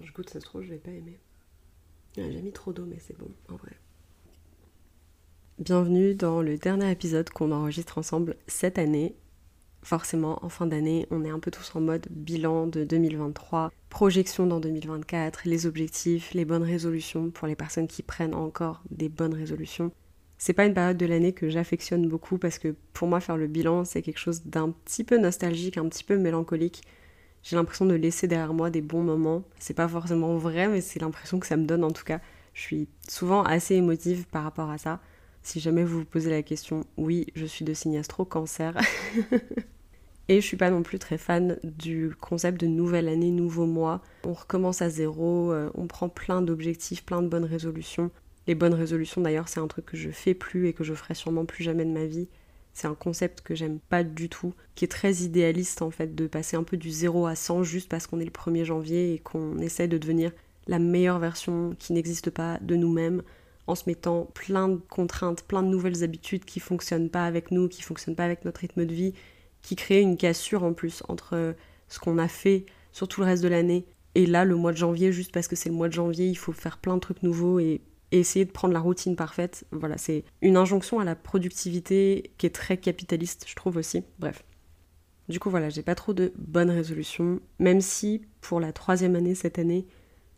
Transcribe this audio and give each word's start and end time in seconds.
Je 0.00 0.12
goûte, 0.12 0.30
ça 0.30 0.40
se 0.40 0.44
trouve, 0.44 0.62
je 0.62 0.70
vais 0.70 0.78
pas 0.78 0.90
aimer. 0.90 1.18
J'ai 2.16 2.42
mis 2.42 2.52
trop 2.52 2.72
d'eau, 2.72 2.84
mais 2.86 2.98
c'est 2.98 3.16
bon, 3.18 3.30
en 3.48 3.56
vrai. 3.56 3.72
Bienvenue 5.58 6.14
dans 6.14 6.42
le 6.42 6.56
dernier 6.56 6.90
épisode 6.90 7.30
qu'on 7.30 7.52
enregistre 7.52 7.98
ensemble 7.98 8.36
cette 8.46 8.78
année. 8.78 9.14
Forcément, 9.82 10.44
en 10.44 10.48
fin 10.48 10.66
d'année, 10.66 11.06
on 11.10 11.24
est 11.24 11.30
un 11.30 11.38
peu 11.38 11.50
tous 11.50 11.74
en 11.74 11.80
mode 11.80 12.06
bilan 12.10 12.66
de 12.66 12.84
2023, 12.84 13.72
projection 13.88 14.46
dans 14.46 14.60
2024, 14.60 15.42
les 15.46 15.66
objectifs, 15.66 16.34
les 16.34 16.44
bonnes 16.44 16.62
résolutions 16.62 17.30
pour 17.30 17.46
les 17.46 17.56
personnes 17.56 17.88
qui 17.88 18.02
prennent 18.02 18.34
encore 18.34 18.82
des 18.90 19.08
bonnes 19.08 19.34
résolutions. 19.34 19.92
C'est 20.38 20.52
pas 20.52 20.66
une 20.66 20.74
période 20.74 20.96
de 20.96 21.06
l'année 21.06 21.32
que 21.32 21.48
j'affectionne 21.48 22.08
beaucoup 22.08 22.38
parce 22.38 22.58
que 22.58 22.74
pour 22.92 23.08
moi, 23.08 23.20
faire 23.20 23.36
le 23.36 23.46
bilan, 23.46 23.84
c'est 23.84 24.02
quelque 24.02 24.18
chose 24.18 24.42
d'un 24.44 24.70
petit 24.70 25.04
peu 25.04 25.18
nostalgique, 25.18 25.78
un 25.78 25.88
petit 25.88 26.04
peu 26.04 26.16
mélancolique 26.16 26.82
j'ai 27.42 27.56
l'impression 27.56 27.86
de 27.86 27.94
laisser 27.94 28.26
derrière 28.26 28.52
moi 28.52 28.70
des 28.70 28.82
bons 28.82 29.02
moments. 29.02 29.42
C'est 29.58 29.74
pas 29.74 29.88
forcément 29.88 30.36
vrai, 30.36 30.68
mais 30.68 30.80
c'est 30.80 31.00
l'impression 31.00 31.38
que 31.40 31.46
ça 31.46 31.56
me 31.56 31.64
donne 31.64 31.84
en 31.84 31.90
tout 31.90 32.04
cas. 32.04 32.20
Je 32.54 32.62
suis 32.62 32.88
souvent 33.08 33.42
assez 33.42 33.74
émotive 33.74 34.26
par 34.26 34.44
rapport 34.44 34.70
à 34.70 34.78
ça. 34.78 35.00
Si 35.42 35.60
jamais 35.60 35.84
vous 35.84 36.00
vous 36.00 36.04
posez 36.04 36.30
la 36.30 36.42
question, 36.42 36.84
oui, 36.96 37.26
je 37.34 37.46
suis 37.46 37.64
de 37.64 37.72
signe 37.72 37.98
astro 37.98 38.24
cancer. 38.24 38.76
Et 40.28 40.40
je 40.40 40.46
suis 40.46 40.56
pas 40.56 40.70
non 40.70 40.84
plus 40.84 41.00
très 41.00 41.18
fan 41.18 41.58
du 41.64 42.12
concept 42.20 42.60
de 42.60 42.66
nouvelle 42.66 43.08
année, 43.08 43.30
nouveau 43.30 43.66
mois. 43.66 44.00
On 44.24 44.32
recommence 44.32 44.80
à 44.80 44.88
zéro, 44.88 45.50
euh, 45.50 45.70
on 45.74 45.88
prend 45.88 46.08
plein 46.08 46.40
d'objectifs, 46.40 47.04
plein 47.04 47.20
de 47.20 47.26
bonnes 47.26 47.44
résolutions. 47.44 48.12
Les 48.46 48.54
bonnes 48.54 48.74
résolutions 48.74 49.20
d'ailleurs, 49.20 49.48
c'est 49.48 49.58
un 49.58 49.66
truc 49.66 49.86
que 49.86 49.96
je 49.96 50.10
fais 50.10 50.34
plus 50.34 50.68
et 50.68 50.72
que 50.72 50.84
je 50.84 50.94
ferai 50.94 51.14
sûrement 51.14 51.46
plus 51.46 51.64
jamais 51.64 51.84
de 51.84 51.90
ma 51.90 52.04
vie. 52.04 52.28
C'est 52.72 52.86
un 52.86 52.94
concept 52.94 53.42
que 53.42 53.54
j'aime 53.54 53.78
pas 53.78 54.04
du 54.04 54.28
tout, 54.28 54.54
qui 54.74 54.84
est 54.84 54.88
très 54.88 55.12
idéaliste 55.16 55.82
en 55.82 55.90
fait, 55.90 56.14
de 56.14 56.26
passer 56.26 56.56
un 56.56 56.62
peu 56.62 56.76
du 56.76 56.90
0 56.90 57.26
à 57.26 57.34
100 57.34 57.62
juste 57.64 57.88
parce 57.88 58.06
qu'on 58.06 58.20
est 58.20 58.24
le 58.24 58.30
1er 58.30 58.64
janvier 58.64 59.14
et 59.14 59.18
qu'on 59.18 59.58
essaie 59.58 59.88
de 59.88 59.98
devenir 59.98 60.32
la 60.66 60.78
meilleure 60.78 61.18
version 61.18 61.74
qui 61.78 61.92
n'existe 61.92 62.30
pas 62.30 62.58
de 62.60 62.76
nous-mêmes 62.76 63.22
en 63.66 63.74
se 63.74 63.84
mettant 63.86 64.28
plein 64.34 64.68
de 64.68 64.76
contraintes, 64.76 65.42
plein 65.42 65.62
de 65.62 65.68
nouvelles 65.68 66.02
habitudes 66.04 66.44
qui 66.44 66.60
fonctionnent 66.60 67.10
pas 67.10 67.24
avec 67.24 67.50
nous, 67.50 67.68
qui 67.68 67.82
fonctionnent 67.82 68.16
pas 68.16 68.24
avec 68.24 68.44
notre 68.44 68.60
rythme 68.60 68.84
de 68.84 68.94
vie, 68.94 69.14
qui 69.62 69.76
créent 69.76 70.00
une 70.00 70.16
cassure 70.16 70.64
en 70.64 70.72
plus 70.72 71.02
entre 71.08 71.54
ce 71.88 71.98
qu'on 71.98 72.18
a 72.18 72.28
fait 72.28 72.66
sur 72.92 73.08
tout 73.08 73.20
le 73.20 73.26
reste 73.26 73.42
de 73.42 73.48
l'année 73.48 73.84
et 74.14 74.26
là 74.26 74.44
le 74.44 74.56
mois 74.56 74.72
de 74.72 74.76
janvier 74.76 75.12
juste 75.12 75.32
parce 75.32 75.48
que 75.48 75.56
c'est 75.56 75.68
le 75.68 75.74
mois 75.74 75.88
de 75.88 75.92
janvier, 75.92 76.26
il 76.26 76.36
faut 76.36 76.52
faire 76.52 76.78
plein 76.78 76.94
de 76.94 77.00
trucs 77.00 77.22
nouveaux 77.22 77.58
et 77.58 77.80
essayer 78.12 78.44
de 78.44 78.50
prendre 78.50 78.74
la 78.74 78.80
routine 78.80 79.16
parfaite. 79.16 79.64
Voilà, 79.72 79.98
c'est 79.98 80.24
une 80.42 80.56
injonction 80.56 80.98
à 80.98 81.04
la 81.04 81.14
productivité 81.14 82.32
qui 82.38 82.46
est 82.46 82.54
très 82.54 82.76
capitaliste, 82.76 83.44
je 83.46 83.54
trouve 83.54 83.76
aussi. 83.76 84.02
Bref. 84.18 84.44
Du 85.28 85.38
coup, 85.38 85.50
voilà, 85.50 85.68
j'ai 85.68 85.82
pas 85.82 85.94
trop 85.94 86.12
de 86.12 86.32
bonnes 86.36 86.70
résolutions, 86.70 87.40
même 87.60 87.80
si 87.80 88.22
pour 88.40 88.58
la 88.58 88.72
troisième 88.72 89.14
année 89.14 89.36
cette 89.36 89.60
année, 89.60 89.86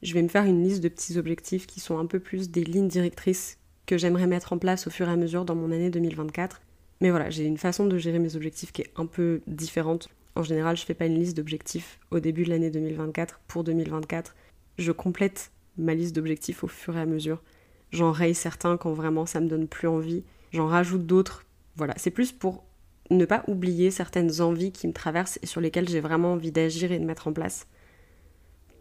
je 0.03 0.13
vais 0.13 0.23
me 0.23 0.29
faire 0.29 0.45
une 0.45 0.63
liste 0.63 0.83
de 0.83 0.89
petits 0.89 1.17
objectifs 1.17 1.67
qui 1.67 1.81
sont 1.81 1.99
un 1.99 2.07
peu 2.07 2.21
plus 2.21 2.51
des 2.51 2.65
lignes 2.65 2.89
directrices 2.89 3.59
que 3.87 3.97
j'aimerais 3.97 4.27
mettre 4.27 4.53
en 4.53 4.59
place 4.59 4.87
au 4.87 4.91
fur 4.91 5.09
et 5.09 5.13
à 5.13 5.17
mesure 5.17 5.45
dans 5.45 5.55
mon 5.55 5.73
année 5.73 5.91
2024. 5.91 6.61
Mais 7.01 7.11
voilà, 7.11 7.31
j'ai 7.31 7.45
une 7.45 7.59
façon 7.59 7.87
de 7.87 7.99
gérer 7.99 8.19
mes 8.19 8.37
objectifs 8.37 8.73
qui 8.73 8.83
est 8.83 8.91
un 8.97 9.07
peu 9.07 9.41
différente. 9.47 10.09
En 10.35 10.43
général, 10.43 10.77
je 10.77 10.85
fais 10.85 10.95
pas 10.95 11.07
une 11.07 11.19
liste 11.19 11.37
d'objectifs 11.37 11.99
au 12.11 12.21
début 12.21 12.45
de 12.45 12.51
l'année 12.51 12.71
2024 12.71 13.41
pour 13.49 13.65
2024. 13.65 14.35
Je 14.79 14.93
complète 14.93 15.53
ma 15.77 15.95
liste 15.95 16.15
d'objectifs 16.15 16.65
au 16.65 16.69
fur 16.69 16.97
et 16.97 17.01
à 17.01 17.07
mesure. 17.07 17.43
J'en 17.93 18.11
raye 18.11 18.35
certains 18.35 18.77
quand 18.77 18.93
vraiment 18.93 19.27
ça 19.27 19.41
me 19.41 19.49
donne 19.49 19.69
plus 19.69 19.89
envie. 19.89 20.25
J'en 20.53 20.67
rajoute 20.67 21.07
d'autres. 21.07 21.45
Voilà, 21.77 21.95
c'est 21.97 22.11
plus 22.11 22.33
pour 22.33 22.65
ne 23.11 23.25
pas 23.25 23.45
oublier 23.47 23.91
certaines 23.91 24.41
envies 24.41 24.73
qui 24.73 24.89
me 24.89 24.93
traversent 24.93 25.39
et 25.43 25.47
sur 25.47 25.61
lesquelles 25.61 25.89
j'ai 25.89 26.01
vraiment 26.01 26.33
envie 26.33 26.53
d'agir 26.53 26.93
et 26.93 26.99
de 26.99 27.05
mettre 27.05 27.29
en 27.29 27.33
place. 27.33 27.67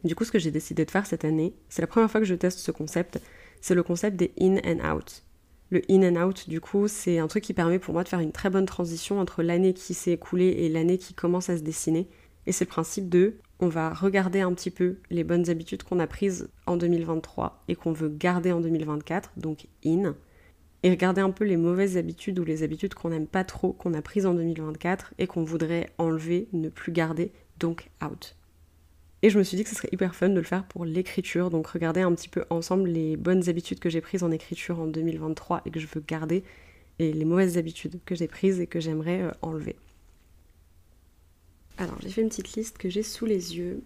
Du 0.03 0.15
coup, 0.15 0.23
ce 0.23 0.31
que 0.31 0.39
j'ai 0.39 0.51
décidé 0.51 0.85
de 0.85 0.91
faire 0.91 1.05
cette 1.05 1.25
année, 1.25 1.53
c'est 1.69 1.81
la 1.81 1.87
première 1.87 2.09
fois 2.09 2.21
que 2.21 2.25
je 2.25 2.35
teste 2.35 2.59
ce 2.59 2.71
concept, 2.71 3.21
c'est 3.61 3.75
le 3.75 3.83
concept 3.83 4.15
des 4.17 4.31
in 4.39 4.57
and 4.65 4.95
out. 4.95 5.23
Le 5.69 5.81
in 5.89 6.03
and 6.03 6.21
out, 6.21 6.49
du 6.49 6.59
coup, 6.59 6.87
c'est 6.87 7.19
un 7.19 7.27
truc 7.27 7.43
qui 7.43 7.53
permet 7.53 7.79
pour 7.79 7.93
moi 7.93 8.03
de 8.03 8.09
faire 8.09 8.19
une 8.19 8.31
très 8.31 8.49
bonne 8.49 8.65
transition 8.65 9.19
entre 9.19 9.43
l'année 9.43 9.73
qui 9.73 9.93
s'est 9.93 10.11
écoulée 10.11 10.47
et 10.47 10.69
l'année 10.69 10.97
qui 10.97 11.13
commence 11.13 11.49
à 11.49 11.57
se 11.57 11.61
dessiner. 11.61 12.09
Et 12.47 12.51
c'est 12.51 12.65
le 12.65 12.69
principe 12.69 13.09
de 13.09 13.35
on 13.61 13.67
va 13.67 13.93
regarder 13.93 14.41
un 14.41 14.53
petit 14.53 14.71
peu 14.71 14.97
les 15.11 15.23
bonnes 15.23 15.49
habitudes 15.49 15.83
qu'on 15.83 15.99
a 15.99 16.07
prises 16.07 16.49
en 16.65 16.77
2023 16.77 17.63
et 17.67 17.75
qu'on 17.75 17.93
veut 17.93 18.09
garder 18.09 18.51
en 18.51 18.59
2024, 18.59 19.33
donc 19.37 19.67
in, 19.85 20.15
et 20.83 20.89
regarder 20.89 21.21
un 21.21 21.29
peu 21.29 21.45
les 21.45 21.57
mauvaises 21.57 21.95
habitudes 21.95 22.39
ou 22.39 22.43
les 22.43 22.63
habitudes 22.63 22.95
qu'on 22.95 23.09
n'aime 23.09 23.27
pas 23.27 23.43
trop, 23.43 23.71
qu'on 23.71 23.93
a 23.93 24.01
prises 24.01 24.25
en 24.25 24.33
2024 24.33 25.13
et 25.19 25.27
qu'on 25.27 25.43
voudrait 25.43 25.91
enlever, 25.99 26.47
ne 26.53 26.69
plus 26.69 26.91
garder, 26.91 27.31
donc 27.59 27.89
out. 28.03 28.35
Et 29.21 29.29
je 29.29 29.37
me 29.37 29.43
suis 29.43 29.55
dit 29.55 29.63
que 29.63 29.69
ce 29.69 29.75
serait 29.75 29.89
hyper 29.91 30.15
fun 30.15 30.29
de 30.29 30.35
le 30.35 30.43
faire 30.43 30.65
pour 30.65 30.83
l'écriture, 30.83 31.51
donc 31.51 31.67
regarder 31.67 32.01
un 32.01 32.13
petit 32.15 32.29
peu 32.29 32.43
ensemble 32.49 32.89
les 32.89 33.15
bonnes 33.15 33.47
habitudes 33.47 33.79
que 33.79 33.91
j'ai 33.91 34.01
prises 34.01 34.23
en 34.23 34.31
écriture 34.31 34.79
en 34.79 34.87
2023 34.87 35.61
et 35.65 35.69
que 35.69 35.79
je 35.79 35.85
veux 35.85 36.01
garder, 36.01 36.43
et 36.97 37.13
les 37.13 37.25
mauvaises 37.25 37.59
habitudes 37.59 37.99
que 38.05 38.15
j'ai 38.15 38.27
prises 38.27 38.59
et 38.59 38.65
que 38.65 38.79
j'aimerais 38.79 39.21
euh, 39.21 39.31
enlever. 39.43 39.75
Alors, 41.81 41.95
j'ai 41.99 42.09
fait 42.09 42.21
une 42.21 42.29
petite 42.29 42.53
liste 42.53 42.77
que 42.77 42.91
j'ai 42.91 43.01
sous 43.01 43.25
les 43.25 43.57
yeux. 43.57 43.81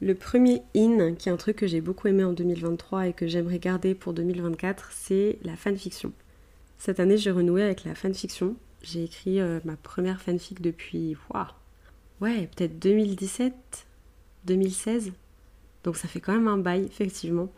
Le 0.00 0.14
premier 0.14 0.62
in, 0.76 1.16
qui 1.16 1.28
est 1.28 1.32
un 1.32 1.36
truc 1.36 1.56
que 1.56 1.66
j'ai 1.66 1.80
beaucoup 1.80 2.06
aimé 2.06 2.22
en 2.22 2.32
2023 2.32 3.08
et 3.08 3.12
que 3.12 3.26
j'aimerais 3.26 3.58
garder 3.58 3.96
pour 3.96 4.12
2024, 4.12 4.90
c'est 4.92 5.40
la 5.42 5.56
fanfiction. 5.56 6.12
Cette 6.78 7.00
année, 7.00 7.16
j'ai 7.16 7.32
renoué 7.32 7.64
avec 7.64 7.82
la 7.82 7.96
fanfiction. 7.96 8.54
J'ai 8.82 9.02
écrit 9.02 9.40
euh, 9.40 9.58
ma 9.64 9.74
première 9.74 10.22
fanfic 10.22 10.62
depuis, 10.62 11.16
ouais, 12.20 12.48
peut-être 12.54 12.78
2017, 12.78 13.54
2016. 14.44 15.10
Donc 15.82 15.96
ça 15.96 16.06
fait 16.06 16.20
quand 16.20 16.32
même 16.32 16.46
un 16.46 16.58
bail, 16.58 16.84
effectivement. 16.84 17.48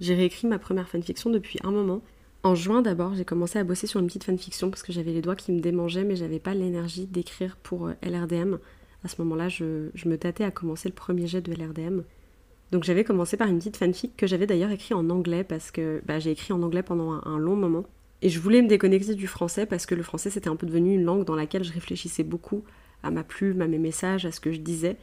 J'ai 0.00 0.14
réécrit 0.14 0.48
ma 0.48 0.58
première 0.58 0.90
fanfiction 0.90 1.30
depuis 1.30 1.58
un 1.64 1.70
moment. 1.70 2.02
En 2.42 2.54
juin 2.54 2.82
d'abord, 2.82 3.14
j'ai 3.14 3.24
commencé 3.24 3.58
à 3.58 3.64
bosser 3.64 3.86
sur 3.86 4.00
une 4.00 4.06
petite 4.08 4.24
fanfiction 4.24 4.68
parce 4.68 4.82
que 4.82 4.92
j'avais 4.92 5.12
les 5.12 5.22
doigts 5.22 5.36
qui 5.36 5.50
me 5.50 5.60
démangeaient, 5.60 6.04
mais 6.04 6.16
j'avais 6.16 6.40
pas 6.40 6.52
l'énergie 6.52 7.06
d'écrire 7.06 7.56
pour 7.56 7.86
euh, 7.86 7.94
LRDM 8.02 8.58
à 9.04 9.08
ce 9.08 9.20
moment-là, 9.22 9.48
je, 9.48 9.90
me 10.06 10.16
tâtais 10.16 10.44
à 10.44 10.50
commencer 10.50 10.88
le 10.88 10.94
premier 10.94 11.26
jet 11.26 11.40
de 11.40 11.52
LRDM. 11.52 12.02
Donc 12.70 12.84
j'avais 12.84 13.04
commencé 13.04 13.36
par 13.36 13.48
une 13.48 13.58
petite 13.58 13.76
fanfic 13.76 14.16
que 14.16 14.26
j'avais 14.26 14.46
d'ailleurs 14.46 14.70
écrit 14.70 14.94
en 14.94 15.10
anglais 15.10 15.44
parce 15.44 15.70
que 15.70 16.00
bah, 16.06 16.18
j'ai 16.18 16.30
écrit 16.30 16.52
en 16.52 16.62
anglais 16.62 16.82
pendant 16.82 17.12
un, 17.12 17.38
long 17.38 17.56
moment. 17.56 17.84
Et 18.22 18.28
je 18.28 18.38
voulais 18.38 18.62
me 18.62 18.68
déconnecter 18.68 19.14
du 19.14 19.26
français 19.26 19.66
parce 19.66 19.84
que 19.84 19.94
le 19.94 20.02
français 20.02 20.30
c'était 20.30 20.48
un 20.48 20.56
peu 20.56 20.66
devenu 20.66 20.94
une 20.94 21.04
langue 21.04 21.24
dans 21.24 21.34
laquelle 21.34 21.64
je 21.64 21.72
réfléchissais 21.72 22.22
beaucoup 22.22 22.64
à 23.02 23.10
ma 23.10 23.24
plume, 23.24 23.60
à 23.60 23.66
mes 23.66 23.78
messages, 23.78 24.24
à 24.24 24.32
ce 24.32 24.40
que 24.40 24.52
je 24.52 24.60
disais. 24.60 24.96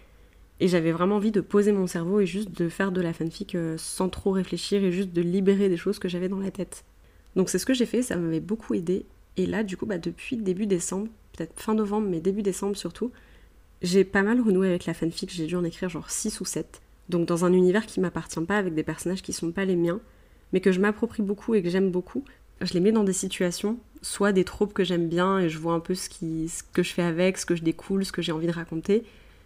Et 0.61 0.67
j'avais 0.67 0.91
vraiment 0.91 1.17
envie 1.17 1.31
de 1.31 1.41
poser 1.41 1.71
mon 1.71 1.85
cerveau 1.85 2.21
et 2.21 2.25
juste 2.25 2.51
de 2.57 2.69
faire 2.69 2.91
de 2.91 3.01
la 3.01 3.13
fanfic 3.13 3.55
euh, 3.55 3.75
sans 3.77 4.09
trop 4.09 4.31
réfléchir 4.31 4.83
et 4.83 4.91
juste 4.91 5.13
de 5.13 5.21
libérer 5.21 5.69
des 5.69 5.77
choses 5.77 5.99
que 5.99 6.09
j'avais 6.09 6.27
dans 6.27 6.39
la 6.39 6.51
tête. 6.51 6.85
Donc 7.35 7.49
c'est 7.49 7.59
ce 7.59 7.65
que 7.65 7.73
j'ai 7.73 7.85
fait, 7.85 8.01
ça 8.01 8.15
m'avait 8.15 8.39
beaucoup 8.39 8.73
aidé. 8.73 9.05
Et 9.37 9.45
là, 9.45 9.63
du 9.63 9.77
coup, 9.77 9.85
bah, 9.85 9.97
depuis 9.97 10.35
début 10.37 10.65
décembre, 10.65 11.07
peut-être 11.33 11.59
fin 11.59 11.75
novembre, 11.75 12.07
mais 12.09 12.19
début 12.19 12.41
décembre 12.41 12.75
surtout, 12.75 13.11
j'ai 13.81 14.03
pas 14.03 14.23
mal 14.23 14.41
renoué 14.41 14.67
avec 14.67 14.85
la 14.85 14.93
fanfic, 14.93 15.31
j'ai 15.31 15.45
dû 15.45 15.55
en 15.55 15.63
écrire 15.63 15.89
genre 15.89 16.09
6 16.09 16.41
ou 16.41 16.45
7. 16.45 16.81
Donc 17.09 17.25
dans 17.25 17.45
un 17.45 17.53
univers 17.53 17.85
qui 17.85 17.99
m'appartient 17.99 18.39
pas, 18.41 18.57
avec 18.57 18.75
des 18.75 18.83
personnages 18.83 19.21
qui 19.21 19.33
sont 19.33 19.51
pas 19.51 19.65
les 19.65 19.75
miens, 19.75 19.99
mais 20.53 20.59
que 20.59 20.71
je 20.71 20.79
m'approprie 20.79 21.23
beaucoup 21.23 21.55
et 21.55 21.63
que 21.63 21.69
j'aime 21.69 21.91
beaucoup. 21.91 22.23
Je 22.61 22.73
les 22.73 22.81
mets 22.81 22.91
dans 22.91 23.03
des 23.03 23.13
situations, 23.13 23.79
soit 24.01 24.31
des 24.31 24.43
tropes 24.43 24.73
que 24.73 24.83
j'aime 24.83 25.07
bien 25.07 25.39
et 25.39 25.49
je 25.49 25.57
vois 25.57 25.73
un 25.73 25.79
peu 25.79 25.95
ce, 25.95 26.09
ce 26.09 26.63
que 26.73 26.83
je 26.83 26.93
fais 26.93 27.03
avec, 27.03 27.37
ce 27.37 27.45
que 27.45 27.55
je 27.55 27.63
découle, 27.63 28.05
ce 28.05 28.11
que 28.11 28.21
j'ai 28.21 28.31
envie 28.31 28.47
de 28.47 28.51
raconter, 28.51 29.03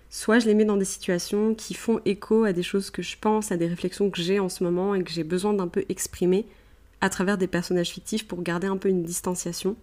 soit 0.09 0.39
je 0.39 0.47
les 0.47 0.55
mets 0.55 0.65
dans 0.65 0.77
des 0.77 0.85
situations 0.85 1.53
qui 1.53 1.73
font 1.73 2.01
écho 2.05 2.43
à 2.43 2.53
des 2.53 2.63
choses 2.63 2.89
que 2.89 3.01
je 3.01 3.17
pense, 3.19 3.51
à 3.51 3.57
des 3.57 3.67
réflexions 3.67 4.09
que 4.09 4.21
j'ai 4.21 4.39
en 4.39 4.49
ce 4.49 4.63
moment 4.63 4.95
et 4.95 5.03
que 5.03 5.11
j'ai 5.11 5.23
besoin 5.23 5.53
d'un 5.53 5.67
peu 5.67 5.85
exprimer 5.89 6.45
à 7.01 7.09
travers 7.09 7.37
des 7.37 7.47
personnages 7.47 7.89
fictifs 7.89 8.27
pour 8.27 8.41
garder 8.41 8.67
un 8.67 8.77
peu 8.77 8.89
une 8.89 9.03
distanciation. 9.03 9.75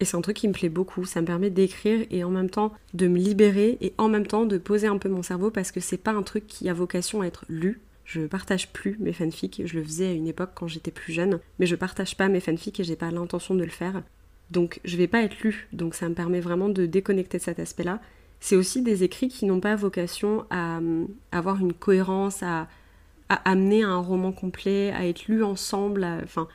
Et 0.00 0.04
c'est 0.04 0.16
un 0.16 0.22
truc 0.22 0.36
qui 0.36 0.48
me 0.48 0.52
plaît 0.52 0.68
beaucoup. 0.68 1.04
Ça 1.04 1.20
me 1.20 1.26
permet 1.26 1.50
d'écrire 1.50 2.06
et 2.10 2.24
en 2.24 2.30
même 2.30 2.50
temps 2.50 2.72
de 2.94 3.06
me 3.06 3.18
libérer 3.18 3.76
et 3.80 3.92
en 3.98 4.08
même 4.08 4.26
temps 4.26 4.46
de 4.46 4.58
poser 4.58 4.86
un 4.86 4.98
peu 4.98 5.08
mon 5.08 5.22
cerveau 5.22 5.50
parce 5.50 5.72
que 5.72 5.80
c'est 5.80 5.98
pas 5.98 6.12
un 6.12 6.22
truc 6.22 6.46
qui 6.46 6.68
a 6.68 6.74
vocation 6.74 7.20
à 7.20 7.26
être 7.26 7.44
lu. 7.48 7.80
Je 8.04 8.22
partage 8.22 8.72
plus 8.72 8.96
mes 8.98 9.12
fanfics. 9.12 9.62
Je 9.64 9.78
le 9.78 9.84
faisais 9.84 10.06
à 10.06 10.12
une 10.12 10.26
époque 10.26 10.50
quand 10.54 10.66
j'étais 10.66 10.90
plus 10.90 11.12
jeune, 11.12 11.38
mais 11.58 11.66
je 11.66 11.76
partage 11.76 12.16
pas 12.16 12.28
mes 12.28 12.40
fanfics 12.40 12.80
et 12.80 12.84
j'ai 12.84 12.96
pas 12.96 13.10
l'intention 13.10 13.54
de 13.54 13.62
le 13.62 13.70
faire. 13.70 14.02
Donc 14.50 14.80
je 14.84 14.96
vais 14.96 15.06
pas 15.06 15.22
être 15.22 15.38
lu. 15.42 15.68
Donc 15.72 15.94
ça 15.94 16.08
me 16.08 16.14
permet 16.14 16.40
vraiment 16.40 16.68
de 16.68 16.86
déconnecter 16.86 17.38
de 17.38 17.42
cet 17.42 17.60
aspect-là 17.60 18.00
c'est 18.40 18.56
aussi 18.56 18.82
des 18.82 19.04
écrits 19.04 19.28
qui 19.28 19.44
n'ont 19.44 19.60
pas 19.60 19.76
vocation 19.76 20.46
à, 20.50 20.78
euh, 20.78 21.04
avoir 21.30 21.60
une 21.60 21.74
cohérence, 21.74 22.42
à, 22.42 22.68
amener 23.28 23.84
un 23.84 23.98
roman 23.98 24.32
complet, 24.32 24.90
à 24.90 25.06
être 25.06 25.26
lu 25.28 25.44
ensemble. 25.44 26.04
Enfin, 26.24 26.48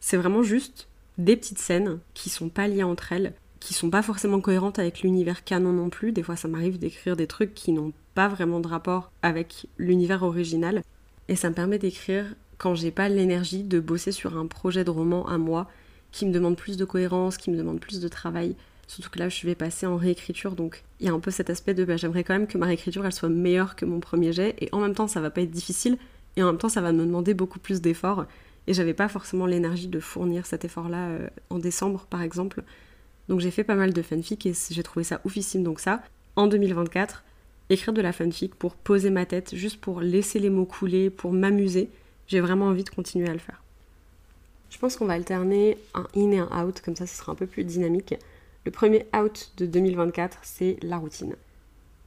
c'est 0.00 0.18
vraiment 0.18 0.42
juste 0.42 0.89
des 1.24 1.36
petites 1.36 1.58
scènes 1.58 1.98
qui 2.14 2.30
sont 2.30 2.48
pas 2.48 2.68
liées 2.68 2.82
entre 2.82 3.12
elles, 3.12 3.34
qui 3.60 3.74
sont 3.74 3.90
pas 3.90 4.02
forcément 4.02 4.40
cohérentes 4.40 4.78
avec 4.78 5.02
l'univers 5.02 5.44
canon 5.44 5.72
non 5.72 5.90
plus. 5.90 6.12
Des 6.12 6.22
fois, 6.22 6.36
ça 6.36 6.48
m'arrive 6.48 6.78
d'écrire 6.78 7.16
des 7.16 7.26
trucs 7.26 7.54
qui 7.54 7.72
n'ont 7.72 7.92
pas 8.14 8.28
vraiment 8.28 8.60
de 8.60 8.68
rapport 8.68 9.12
avec 9.22 9.66
l'univers 9.78 10.22
original. 10.22 10.82
Et 11.28 11.36
ça 11.36 11.50
me 11.50 11.54
permet 11.54 11.78
d'écrire 11.78 12.24
quand 12.58 12.74
j'ai 12.74 12.90
pas 12.90 13.08
l'énergie 13.08 13.62
de 13.62 13.80
bosser 13.80 14.12
sur 14.12 14.36
un 14.36 14.46
projet 14.46 14.84
de 14.84 14.90
roman 14.90 15.26
à 15.28 15.38
moi 15.38 15.68
qui 16.10 16.26
me 16.26 16.32
demande 16.32 16.56
plus 16.56 16.76
de 16.76 16.84
cohérence, 16.84 17.36
qui 17.36 17.50
me 17.50 17.56
demande 17.56 17.80
plus 17.80 18.00
de 18.00 18.08
travail. 18.08 18.56
Surtout 18.88 19.10
que 19.10 19.18
là, 19.20 19.28
je 19.28 19.46
vais 19.46 19.54
passer 19.54 19.86
en 19.86 19.96
réécriture, 19.96 20.56
donc 20.56 20.82
il 20.98 21.06
y 21.06 21.08
a 21.08 21.12
un 21.12 21.20
peu 21.20 21.30
cet 21.30 21.48
aspect 21.48 21.74
de 21.74 21.84
bah, 21.84 21.96
j'aimerais 21.96 22.24
quand 22.24 22.34
même 22.34 22.48
que 22.48 22.58
ma 22.58 22.66
réécriture 22.66 23.06
elle 23.06 23.12
soit 23.12 23.28
meilleure 23.28 23.76
que 23.76 23.84
mon 23.84 24.00
premier 24.00 24.32
jet, 24.32 24.56
et 24.58 24.68
en 24.72 24.80
même 24.80 24.94
temps, 24.94 25.06
ça 25.06 25.20
va 25.20 25.30
pas 25.30 25.42
être 25.42 25.50
difficile, 25.50 25.96
et 26.36 26.42
en 26.42 26.46
même 26.46 26.58
temps, 26.58 26.68
ça 26.68 26.80
va 26.80 26.92
me 26.92 27.04
demander 27.04 27.32
beaucoup 27.32 27.60
plus 27.60 27.80
d'efforts. 27.80 28.26
Et 28.70 28.72
j'avais 28.72 28.94
pas 28.94 29.08
forcément 29.08 29.46
l'énergie 29.46 29.88
de 29.88 29.98
fournir 29.98 30.46
cet 30.46 30.64
effort-là 30.64 31.08
euh, 31.08 31.28
en 31.50 31.58
décembre, 31.58 32.06
par 32.08 32.22
exemple. 32.22 32.62
Donc 33.28 33.40
j'ai 33.40 33.50
fait 33.50 33.64
pas 33.64 33.74
mal 33.74 33.92
de 33.92 34.00
fanfic 34.00 34.46
et 34.46 34.52
j'ai 34.70 34.82
trouvé 34.84 35.02
ça 35.02 35.20
oufissime. 35.24 35.64
Donc 35.64 35.80
ça, 35.80 36.04
en 36.36 36.46
2024, 36.46 37.24
écrire 37.68 37.92
de 37.92 38.00
la 38.00 38.12
fanfic 38.12 38.54
pour 38.54 38.76
poser 38.76 39.10
ma 39.10 39.26
tête, 39.26 39.56
juste 39.56 39.80
pour 39.80 40.00
laisser 40.00 40.38
les 40.38 40.50
mots 40.50 40.66
couler, 40.66 41.10
pour 41.10 41.32
m'amuser, 41.32 41.90
j'ai 42.28 42.38
vraiment 42.38 42.66
envie 42.66 42.84
de 42.84 42.90
continuer 42.90 43.28
à 43.28 43.32
le 43.32 43.40
faire. 43.40 43.60
Je 44.70 44.78
pense 44.78 44.94
qu'on 44.94 45.06
va 45.06 45.14
alterner 45.14 45.76
un 45.94 46.06
in 46.14 46.30
et 46.30 46.38
un 46.38 46.64
out, 46.64 46.80
comme 46.80 46.94
ça 46.94 47.08
ce 47.08 47.16
sera 47.16 47.32
un 47.32 47.34
peu 47.34 47.48
plus 47.48 47.64
dynamique. 47.64 48.14
Le 48.64 48.70
premier 48.70 49.04
out 49.20 49.50
de 49.56 49.66
2024, 49.66 50.38
c'est 50.44 50.76
la 50.82 50.98
routine. 50.98 51.34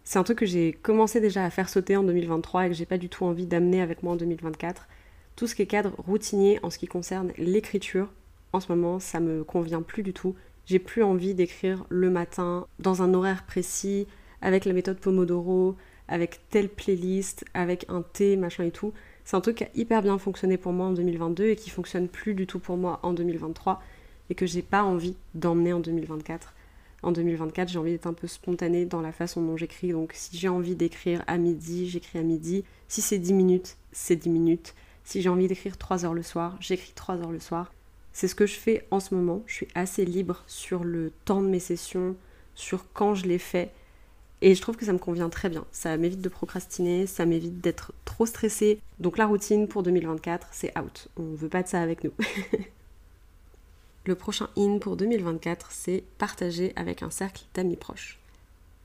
C'est 0.05 0.17
un 0.17 0.23
truc 0.23 0.37
que 0.37 0.45
j'ai 0.45 0.71
commencé 0.71 1.19
déjà 1.19 1.43
à 1.43 1.49
faire 1.49 1.67
sauter 1.67 1.97
en 1.97 2.03
2023 2.03 2.67
et 2.67 2.69
que 2.69 2.73
j'ai 2.73 2.85
pas 2.85 2.97
du 2.97 3.09
tout 3.09 3.25
envie 3.25 3.47
d'amener 3.47 3.81
avec 3.81 4.01
moi 4.01 4.13
en 4.13 4.15
2024. 4.15 4.87
Tout 5.35 5.47
ce 5.47 5.55
qui 5.55 5.61
est 5.63 5.67
cadre 5.67 5.93
routinier 5.97 6.59
en 6.63 6.69
ce 6.69 6.77
qui 6.77 6.87
concerne 6.87 7.31
l'écriture, 7.37 8.09
en 8.51 8.59
ce 8.59 8.71
moment, 8.71 8.99
ça 8.99 9.19
me 9.19 9.43
convient 9.43 9.81
plus 9.81 10.03
du 10.03 10.13
tout. 10.13 10.35
J'ai 10.65 10.79
plus 10.79 11.03
envie 11.03 11.33
d'écrire 11.33 11.85
le 11.89 12.09
matin 12.09 12.67
dans 12.79 13.01
un 13.01 13.13
horaire 13.13 13.43
précis, 13.45 14.07
avec 14.41 14.65
la 14.65 14.73
méthode 14.73 14.99
Pomodoro, 14.99 15.75
avec 16.07 16.41
telle 16.49 16.69
playlist, 16.69 17.45
avec 17.53 17.85
un 17.89 18.03
thé, 18.03 18.37
machin 18.37 18.63
et 18.65 18.71
tout. 18.71 18.93
C'est 19.25 19.35
un 19.35 19.41
truc 19.41 19.57
qui 19.57 19.63
a 19.63 19.69
hyper 19.73 20.01
bien 20.01 20.17
fonctionné 20.17 20.57
pour 20.57 20.73
moi 20.73 20.87
en 20.87 20.91
2022 20.91 21.47
et 21.47 21.55
qui 21.55 21.69
fonctionne 21.69 22.07
plus 22.07 22.35
du 22.35 22.45
tout 22.45 22.59
pour 22.59 22.77
moi 22.77 22.99
en 23.03 23.13
2023 23.13 23.81
et 24.29 24.35
que 24.35 24.45
j'ai 24.45 24.61
pas 24.61 24.83
envie 24.83 25.15
d'emmener 25.33 25.73
en 25.73 25.79
2024. 25.79 26.53
En 27.01 27.11
2024, 27.11 27.69
j'ai 27.69 27.79
envie 27.79 27.91
d'être 27.91 28.07
un 28.07 28.13
peu 28.13 28.27
spontanée 28.27 28.85
dans 28.85 29.01
la 29.01 29.11
façon 29.11 29.41
dont 29.41 29.57
j'écris. 29.57 29.91
Donc 29.91 30.11
si 30.13 30.37
j'ai 30.37 30.47
envie 30.47 30.75
d'écrire 30.75 31.23
à 31.27 31.37
midi, 31.37 31.89
j'écris 31.89 32.19
à 32.19 32.23
midi. 32.23 32.63
Si 32.87 33.01
c'est 33.01 33.19
10 33.19 33.33
minutes, 33.33 33.77
c'est 33.91 34.15
10 34.15 34.29
minutes. 34.29 34.73
Si 35.03 35.21
j'ai 35.21 35.29
envie 35.29 35.47
d'écrire 35.47 35.77
3 35.77 36.05
heures 36.05 36.13
le 36.13 36.23
soir, 36.23 36.57
j'écris 36.59 36.93
3 36.95 37.17
heures 37.17 37.31
le 37.31 37.39
soir. 37.39 37.73
C'est 38.13 38.27
ce 38.27 38.35
que 38.35 38.45
je 38.45 38.55
fais 38.55 38.85
en 38.91 38.99
ce 38.99 39.15
moment. 39.15 39.43
Je 39.47 39.53
suis 39.53 39.67
assez 39.75 40.05
libre 40.05 40.43
sur 40.47 40.83
le 40.83 41.11
temps 41.25 41.41
de 41.41 41.47
mes 41.47 41.59
sessions, 41.59 42.15
sur 42.55 42.85
quand 42.93 43.15
je 43.15 43.25
les 43.25 43.39
fais. 43.39 43.71
Et 44.41 44.55
je 44.55 44.61
trouve 44.61 44.75
que 44.75 44.85
ça 44.85 44.93
me 44.93 44.99
convient 44.99 45.29
très 45.29 45.49
bien. 45.49 45.65
Ça 45.71 45.95
m'évite 45.97 46.21
de 46.21 46.29
procrastiner, 46.29 47.07
ça 47.07 47.25
m'évite 47.25 47.61
d'être 47.61 47.93
trop 48.05 48.25
stressée. 48.25 48.79
Donc 48.99 49.17
la 49.17 49.25
routine 49.25 49.67
pour 49.67 49.83
2024, 49.83 50.49
c'est 50.51 50.77
out. 50.77 51.07
On 51.17 51.33
veut 51.33 51.49
pas 51.49 51.63
de 51.63 51.67
ça 51.67 51.81
avec 51.81 52.03
nous. 52.03 52.11
Le 54.05 54.15
prochain 54.15 54.49
in 54.57 54.79
pour 54.79 54.97
2024, 54.97 55.71
c'est 55.71 56.03
partager 56.17 56.73
avec 56.75 57.03
un 57.03 57.09
cercle 57.09 57.45
d'amis 57.53 57.77
proches. 57.77 58.19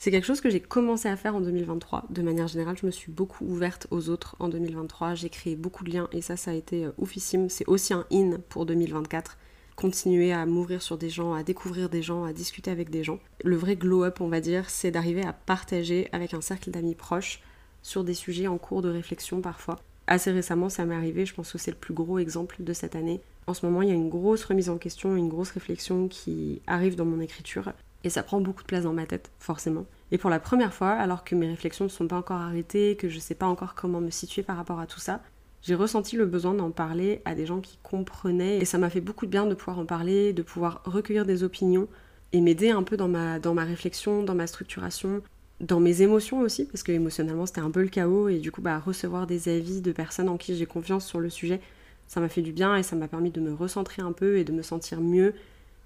C'est 0.01 0.13
quelque 0.13 0.27
chose 0.27 0.41
que 0.41 0.49
j'ai 0.49 0.61
commencé 0.61 1.09
à 1.09 1.17
faire 1.17 1.35
en 1.35 1.41
2023. 1.41 2.07
De 2.11 2.23
manière 2.23 2.47
générale, 2.47 2.77
je 2.81 2.87
me 2.87 2.93
suis 2.93 3.11
beaucoup 3.11 3.45
ouverte 3.45 3.89
aux 3.91 4.11
autres 4.11 4.37
en 4.39 4.49
2023. 4.49 5.17
J'ai 5.17 5.29
créé 5.29 5.57
beaucoup 5.57 5.83
de 5.83 5.91
liens 5.91 6.09
et 6.13 6.23
ça, 6.23 6.37
ça 6.37 6.53
a 6.53 6.55
été 6.55 6.85
euh, 6.85 6.93
oufissime. 6.99 7.49
C'est 7.49 7.67
aussi 7.67 7.93
un 7.93 8.07
in 8.13 8.39
pour 8.49 8.65
2024 8.65 9.37
continuer 9.75 10.33
à 10.33 10.45
m'ouvrir 10.45 10.83
sur 10.83 10.99
des 10.99 11.09
gens, 11.09 11.35
à 11.35 11.45
découvrir 11.45 11.89
des 11.89 12.03
gens, 12.03 12.25
à 12.25 12.33
discuter 12.33 12.71
avec 12.71 12.91
des 12.91 13.05
gens. 13.05 13.21
Le 13.45 13.55
vrai 13.55 13.77
glow-up, 13.77 14.21
on 14.21 14.29
va 14.29 14.41
dire, 14.41 14.71
c'est 14.71 14.91
d'arriver 14.91 15.25
à 15.25 15.33
partager 15.33 16.09
avec 16.11 16.35
un 16.35 16.41
cercle 16.41 16.73
d'amis 16.73 16.97
proches 16.97 17.41
sur 17.83 18.03
des 18.03 18.15
sujets 18.15 18.49
en 18.49 18.59
cours 18.59 18.83
de 18.83 18.89
réflexion 18.89 19.41
parfois. 19.41 19.81
Assez 20.09 20.33
récemment, 20.33 20.69
ça 20.69 20.85
m'est 20.85 20.97
arrivé, 20.97 21.27
je 21.27 21.35
pense 21.35 21.53
que 21.53 21.59
c'est 21.59 21.71
le 21.71 21.77
plus 21.77 21.95
gros 21.95 22.19
exemple 22.19 22.57
de 22.61 22.73
cette 22.73 22.97
année. 22.97 23.21
En 23.47 23.55
ce 23.55 23.65
moment, 23.67 23.83
il 23.83 23.89
y 23.89 23.93
a 23.93 23.95
une 23.95 24.09
grosse 24.09 24.45
remise 24.45 24.69
en 24.69 24.79
question, 24.79 25.15
une 25.17 25.29
grosse 25.29 25.51
réflexion 25.51 26.09
qui 26.09 26.61
arrive 26.67 26.97
dans 26.97 27.05
mon 27.05 27.21
écriture. 27.21 27.73
Et 28.05 28.11
ça 28.11 28.23
prend 28.23 28.41
beaucoup 28.41 28.63
de 28.63 28.69
place 28.69 28.85
dans 28.85 28.93
ma 28.93 29.07
tête, 29.07 29.31
forcément. 29.39 29.87
Et 30.13 30.19
pour 30.19 30.31
la 30.31 30.41
première 30.41 30.73
fois, 30.73 30.91
alors 30.91 31.25
que 31.25 31.35
mes 31.35 31.49
réflexions 31.49 31.85
ne 31.85 31.91
sont 31.91 32.07
pas 32.07 32.17
encore 32.17 32.41
arrêtées, 32.41 32.97
que 32.97 33.09
je 33.09 33.17
ne 33.17 33.21
sais 33.21 33.35
pas 33.35 33.47
encore 33.47 33.75
comment 33.75 34.01
me 34.01 34.11
situer 34.11 34.43
par 34.43 34.57
rapport 34.57 34.81
à 34.81 34.87
tout 34.87 35.01
ça, 35.01 35.21
j'ai 35.63 35.75
ressenti 35.75 36.17
le 36.17 36.27
besoin 36.27 36.55
d'en 36.55 36.71
parler 36.71 37.21
à 37.25 37.35
des 37.35 37.47
gens 37.47 37.61
qui 37.61 37.79
comprenaient 37.83 38.59
et 38.59 38.65
ça 38.65 38.79
m'a 38.79 38.91
fait 38.91 39.01
beaucoup 39.01 39.27
de 39.27 39.31
bien 39.31 39.47
de 39.47 39.55
pouvoir 39.55 39.79
en 39.79 39.87
parler, 39.87 40.33
de 40.33 40.43
pouvoir 40.43 40.83
recueillir 40.85 41.27
des 41.27 41.43
opinions 41.43 41.89
et 42.33 42.41
m'aider 42.41 42.71
un 42.71 42.83
peu 42.83 42.97
dans 42.97 43.09
ma, 43.09 43.39
dans 43.39 43.55
ma 43.55 43.65
réflexion, 43.65 44.23
dans 44.23 44.35
ma 44.35 44.47
structuration, 44.47 45.23
dans 45.61 45.81
mes 45.81 46.03
émotions 46.03 46.41
aussi, 46.41 46.67
parce 46.67 46.83
que 46.83 46.93
émotionnellement 46.93 47.47
c'était 47.47 47.61
un 47.61 47.71
peu 47.71 47.83
le 47.83 47.89
chaos 47.89 48.29
et 48.29 48.39
du 48.39 48.53
coup 48.53 48.63
bah, 48.63 48.79
recevoir 48.79 49.27
des 49.27 49.49
avis 49.49 49.81
de 49.81 49.91
personnes 49.93 50.29
en 50.29 50.37
qui 50.37 50.57
j'ai 50.57 50.67
confiance 50.67 51.05
sur 51.05 51.19
le 51.19 51.31
sujet, 51.31 51.61
ça 52.07 52.21
m'a 52.21 52.29
fait 52.29 52.43
du 52.43 52.53
bien 52.53 52.77
et 52.77 52.85
ça 52.85 52.95
m'a 52.95 53.09
permis 53.09 53.31
de 53.31 53.41
me 53.41 53.53
recentrer 53.53 54.01
un 54.01 54.13
peu 54.13 54.39
et 54.39 54.45
de 54.45 54.53
me 54.53 54.63
sentir 54.63 55.01
mieux, 55.01 55.35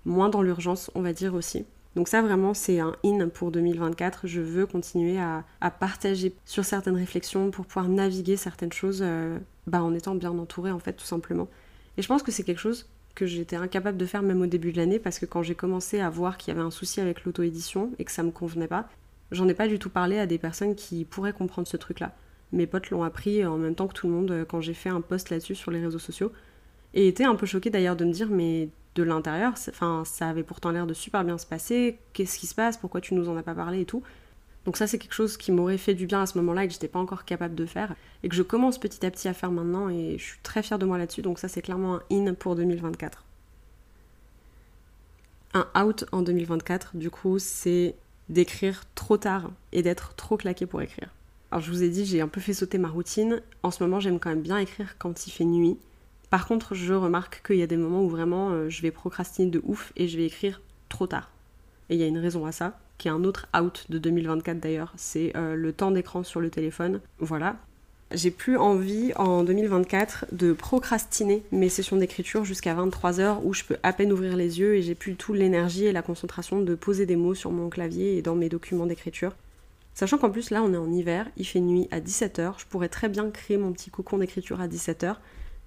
moins 0.05 0.29
dans 0.29 0.43
l'urgence 0.43 0.91
on 0.95 1.01
va 1.01 1.15
dire 1.15 1.35
aussi. 1.35 1.65
Donc 1.95 2.09
ça 2.09 2.23
vraiment 2.23 2.55
c'est 2.55 2.81
un 2.81 2.97
in 3.05 3.29
pour 3.29 3.51
2024. 3.51 4.27
Je 4.27 4.41
veux 4.41 4.67
continuer 4.67 5.19
à, 5.19 5.45
partager 5.71 6.35
sur 6.45 6.65
certaines 6.65 6.97
réflexions 6.97 7.51
pour 7.51 7.67
pouvoir 7.67 7.89
naviguer 7.89 8.37
certaines 8.37 8.73
choses 8.73 9.01
euh, 9.03 9.39
bah, 9.67 9.83
en 9.83 9.95
étant 9.95 10.15
bien 10.15 10.31
entourée 10.31 10.71
en 10.71 10.79
fait 10.79 10.95
tout 10.95 11.05
simplement. 11.05 11.49
Et 11.99 12.03
je 12.03 12.09
pense 12.09 12.23
que 12.23 12.33
c'est 12.33 12.45
quelque 12.45 12.61
chose 12.61 12.89
que 13.15 13.27
j'étais 13.27 13.57
incapable 13.57 13.99
de 13.99 14.07
faire 14.07 14.23
même 14.23 14.41
au 14.41 14.47
début 14.47 14.73
de 14.73 14.79
l'année 14.79 14.99
parce 14.99 15.19
que 15.19 15.27
quand 15.27 15.43
j'ai 15.43 15.55
commencé 15.55 16.01
à 16.01 16.09
voir 16.09 16.39
qu'il 16.39 16.53
y 16.53 16.57
avait 16.57 16.67
un 16.67 16.71
souci 16.71 17.01
avec 17.01 17.25
l'auto-édition 17.25 17.91
et 17.99 18.05
que 18.05 18.13
ça 18.13 18.23
me 18.23 18.31
convenait 18.31 18.69
pas, 18.69 18.89
j'en 19.31 19.49
ai 19.49 19.55
pas 19.55 19.69
du 19.69 19.79
tout 19.79 19.91
parlé 19.91 20.19
à 20.19 20.27
des 20.27 20.39
personnes 20.39 20.75
qui 20.75 21.05
pourraient 21.05 21.35
comprendre 21.35 21.69
ce 21.69 21.77
truc-là. 21.77 22.15
Mes 22.53 22.67
potes 22.67 22.91
l'ont 22.91 23.03
appris 23.03 23.45
en 23.45 23.59
même 23.59 23.75
temps 23.75 23.87
que 23.87 23.95
tout 23.95 24.07
le 24.07 24.15
monde 24.15 24.31
euh, 24.31 24.45
quand 24.47 24.61
j'ai 24.63 24.75
fait 24.75 24.89
un 24.89 25.03
post 25.03 25.29
là-dessus 25.29 25.55
sur 25.55 25.71
les 25.71 25.81
réseaux 25.81 25.99
sociaux 25.99 26.33
et 26.95 27.09
étaient 27.09 27.25
un 27.25 27.35
peu 27.35 27.47
choqués 27.47 27.71
d'ailleurs 27.71 27.97
de 27.97 28.05
me 28.05 28.13
dire 28.13 28.29
mais 28.31 28.69
de 28.95 29.03
l'intérieur, 29.03 29.55
enfin 29.69 30.03
ça 30.05 30.29
avait 30.29 30.43
pourtant 30.43 30.71
l'air 30.71 30.87
de 30.87 30.95
super 30.95 31.25
bien 31.25 31.39
se 31.39 31.47
passer, 31.47 31.99
qu'est-ce 32.13 32.39
qui 32.39 32.47
se 32.47 32.55
passe, 32.55 32.77
pourquoi 32.77 33.01
tu 33.01 33.15
nous 33.15 33.29
en 33.29 33.37
as 33.37 33.43
pas 33.43 33.55
parlé 33.55 33.81
et 33.81 33.87
tout. 33.87 34.03
Donc 34.65 34.77
ça 34.77 34.87
c'est 34.87 34.99
quelque 34.99 35.15
chose 35.15 35.37
qui 35.37 35.51
m'aurait 35.51 35.79
fait 35.79 35.95
du 35.95 36.07
bien 36.07 36.23
à 36.23 36.27
ce 36.27 36.39
moment-là 36.39 36.65
et 36.65 36.69
que 36.69 36.73
j'étais 36.73 36.89
pas 36.89 36.99
encore 36.99 37.25
capable 37.25 37.55
de 37.55 37.67
faire 37.67 37.95
et 38.23 38.29
que 38.29 38.35
je 38.35 38.43
commence 38.43 38.79
petit 38.79 39.05
à 39.05 39.11
petit 39.11 39.29
à 39.29 39.35
faire 39.35 39.51
maintenant 39.51 39.89
et 39.89 40.17
je 40.19 40.23
suis 40.23 40.39
très 40.43 40.63
fière 40.63 40.79
de 40.79 40.87
moi 40.87 40.99
là-dessus 40.99 41.23
donc 41.23 41.39
ça 41.39 41.49
c'est 41.49 41.63
clairement 41.63 41.97
un 41.97 42.03
in 42.11 42.35
pour 42.35 42.55
2024. 42.55 43.25
Un 45.55 45.67
out 45.83 46.05
en 46.13 46.23
2024 46.23 46.97
du 46.97 47.11
coup 47.11 47.39
c'est 47.39 47.97
d'écrire 48.29 48.85
trop 48.95 49.17
tard 49.17 49.51
et 49.73 49.83
d'être 49.83 50.15
trop 50.15 50.37
claqué 50.37 50.67
pour 50.67 50.81
écrire. 50.81 51.09
Alors 51.51 51.63
je 51.63 51.71
vous 51.71 51.83
ai 51.83 51.89
dit 51.89 52.07
j'ai 52.07 52.21
un 52.21 52.29
peu 52.29 52.41
fait 52.41 52.55
sauter 52.55 52.79
ma 52.79 52.89
routine, 52.89 53.43
en 53.63 53.71
ce 53.71 53.83
moment 53.83 54.01
j'aime 54.01 54.21
quand 54.21 54.31
même 54.31 54.43
bien 54.43 54.59
écrire 54.59 54.97
quand 54.99 55.27
il 55.27 55.31
fait 55.31 55.45
nuit. 55.45 55.77
Par 56.33 56.47
contre 56.47 56.75
je 56.75 56.95
remarque 56.95 57.43
qu'il 57.47 57.57
y 57.59 57.63
a 57.63 57.67
des 57.67 57.77
moments 57.77 58.03
où 58.03 58.09
vraiment 58.09 58.53
euh, 58.53 58.71
je 58.71 58.81
vais 58.81 58.91
procrastiner 58.91 59.51
de 59.51 59.61
ouf 59.65 59.93
et 59.97 60.09
je 60.09 60.17
vais 60.17 60.25
écrire 60.25 60.63
trop 60.89 61.07
tard. 61.07 61.31
Et 61.91 61.95
il 61.95 62.01
y 62.01 62.05
a 62.05 62.07
une 62.07 62.17
raison 62.17 62.47
à 62.47 62.53
ça, 62.53 62.81
qui 62.97 63.09
est 63.09 63.11
un 63.11 63.23
autre 63.25 63.49
out 63.55 63.85
de 63.91 63.99
2024 63.99 64.59
d'ailleurs, 64.59 64.95
c'est 64.97 65.37
euh, 65.37 65.55
le 65.57 65.75
temps 65.75 65.91
d'écran 65.91 66.23
sur 66.23 66.41
le 66.41 66.49
téléphone. 66.49 67.01
Voilà. 67.19 67.57
J'ai 68.13 68.31
plus 68.31 68.57
envie 68.57 69.13
en 69.17 69.45
2024 69.45 70.25
de 70.33 70.55
procrastiner 70.55 71.43
mes 71.53 71.69
sessions 71.69 71.99
d'écriture 71.99 72.47
jusqu'à 72.47 72.75
23h 72.75 73.41
où 73.43 73.53
je 73.53 73.65
peux 73.65 73.77
à 73.83 73.93
peine 73.93 74.11
ouvrir 74.11 74.35
les 74.35 74.59
yeux 74.59 74.77
et 74.77 74.81
j'ai 74.81 74.95
plus 74.95 75.17
tout 75.17 75.35
l'énergie 75.35 75.85
et 75.85 75.93
la 75.93 76.01
concentration 76.01 76.63
de 76.63 76.75
poser 76.75 77.05
des 77.05 77.17
mots 77.17 77.35
sur 77.35 77.51
mon 77.51 77.69
clavier 77.69 78.17
et 78.17 78.23
dans 78.23 78.37
mes 78.37 78.49
documents 78.49 78.87
d'écriture. 78.87 79.35
Sachant 79.93 80.17
qu'en 80.17 80.31
plus 80.31 80.49
là 80.49 80.63
on 80.63 80.73
est 80.73 80.79
en 80.79 80.91
hiver, 80.91 81.27
il 81.37 81.47
fait 81.47 81.61
nuit 81.61 81.89
à 81.91 82.01
17h, 82.01 82.55
je 82.57 82.65
pourrais 82.65 82.89
très 82.89 83.11
bien 83.11 83.31
créer 83.31 83.59
mon 83.59 83.75
petit 83.75 83.91
cocon 83.91 84.17
d'écriture 84.17 84.63
à 84.63 84.67
17h, 84.67 85.17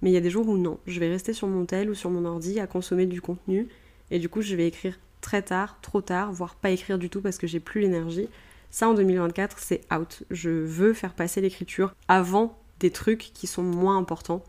mais 0.02 0.10
il 0.10 0.14
y 0.14 0.18
a 0.18 0.20
des 0.20 0.30
jours 0.30 0.48
où 0.48 0.56
non, 0.56 0.78
je 0.86 1.00
vais 1.00 1.08
rester 1.08 1.32
sur 1.32 1.48
mon 1.48 1.64
tel 1.64 1.90
ou 1.90 1.94
sur 1.94 2.10
mon 2.10 2.24
ordi 2.24 2.60
à 2.60 2.66
consommer 2.66 3.06
du 3.06 3.20
contenu 3.20 3.68
et 4.10 4.18
du 4.18 4.28
coup 4.28 4.42
je 4.42 4.54
vais 4.54 4.66
écrire 4.66 4.98
très 5.20 5.42
tard, 5.42 5.78
trop 5.80 6.00
tard, 6.00 6.32
voire 6.32 6.54
pas 6.54 6.70
écrire 6.70 6.98
du 6.98 7.10
tout 7.10 7.20
parce 7.20 7.38
que 7.38 7.46
j'ai 7.46 7.60
plus 7.60 7.80
l'énergie. 7.80 8.28
Ça 8.70 8.88
en 8.88 8.94
2024, 8.94 9.58
c'est 9.58 9.80
out. 9.92 10.22
Je 10.30 10.50
veux 10.50 10.92
faire 10.92 11.14
passer 11.14 11.40
l'écriture 11.40 11.94
avant 12.08 12.58
des 12.78 12.90
trucs 12.90 13.32
qui 13.32 13.46
sont 13.46 13.62
moins 13.62 13.96
importants. 13.96 14.44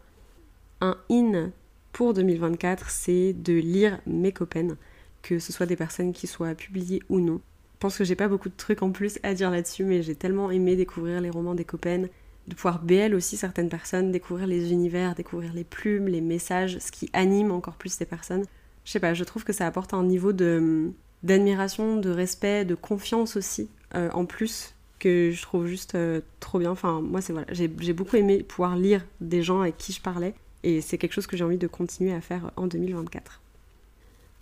Un 0.81 0.97
in 1.09 1.51
pour 1.93 2.13
2024, 2.13 2.89
c'est 2.89 3.33
de 3.33 3.53
lire 3.53 3.99
mes 4.05 4.31
copains, 4.31 4.77
que 5.23 5.39
ce 5.39 5.51
soit 5.51 5.65
des 5.65 5.75
personnes 5.75 6.13
qui 6.13 6.27
soient 6.27 6.53
publiées 6.53 7.01
ou 7.09 7.19
non. 7.19 7.41
Je 7.73 7.79
pense 7.79 7.97
que 7.97 8.03
j'ai 8.03 8.15
pas 8.15 8.27
beaucoup 8.27 8.49
de 8.49 8.55
trucs 8.55 8.81
en 8.83 8.91
plus 8.91 9.19
à 9.23 9.33
dire 9.33 9.49
là-dessus, 9.49 9.83
mais 9.83 10.03
j'ai 10.03 10.15
tellement 10.15 10.51
aimé 10.51 10.75
découvrir 10.75 11.21
les 11.21 11.29
romans 11.29 11.55
des 11.55 11.65
copains, 11.65 12.05
de 12.47 12.55
pouvoir 12.55 12.79
BL 12.79 13.13
aussi 13.13 13.37
certaines 13.37 13.69
personnes, 13.69 14.11
découvrir 14.11 14.47
les 14.47 14.71
univers, 14.71 15.15
découvrir 15.15 15.53
les 15.53 15.63
plumes, 15.63 16.07
les 16.07 16.21
messages, 16.21 16.79
ce 16.79 16.91
qui 16.91 17.09
anime 17.13 17.51
encore 17.51 17.75
plus 17.75 17.89
ces 17.89 18.05
personnes 18.05 18.45
je 18.87 18.93
sais 18.93 19.01
pas, 19.01 19.13
je 19.13 19.25
trouve 19.25 19.43
que 19.43 19.51
ça 19.51 19.67
apporte 19.67 19.93
un 19.93 20.03
niveau 20.03 20.31
de 20.31 20.93
d'admiration, 21.21 21.97
de 21.97 22.09
respect, 22.09 22.63
de 22.63 22.73
confiance 22.73 23.35
aussi 23.35 23.69
euh, 23.95 24.09
en 24.13 24.25
plus 24.25 24.75
que 24.97 25.31
je 25.31 25.41
trouve 25.41 25.67
juste 25.67 25.95
euh, 25.95 26.21
trop 26.39 26.57
bien. 26.57 26.71
Enfin, 26.71 27.01
moi, 27.01 27.19
c'est 27.19 27.33
voilà, 27.33 27.47
j'ai 27.51 27.67
beaucoup 27.67 28.15
aimé 28.15 28.43
pouvoir 28.43 28.77
lire 28.77 29.05
des 29.19 29.43
gens 29.43 29.59
avec 29.59 29.77
qui 29.77 29.91
je 29.91 30.01
parlais 30.01 30.35
et 30.63 30.79
c'est 30.79 30.97
quelque 30.97 31.11
chose 31.11 31.27
que 31.27 31.35
j'ai 31.35 31.43
envie 31.43 31.57
de 31.57 31.67
continuer 31.67 32.13
à 32.13 32.21
faire 32.21 32.51
en 32.55 32.65
2024. 32.65 33.41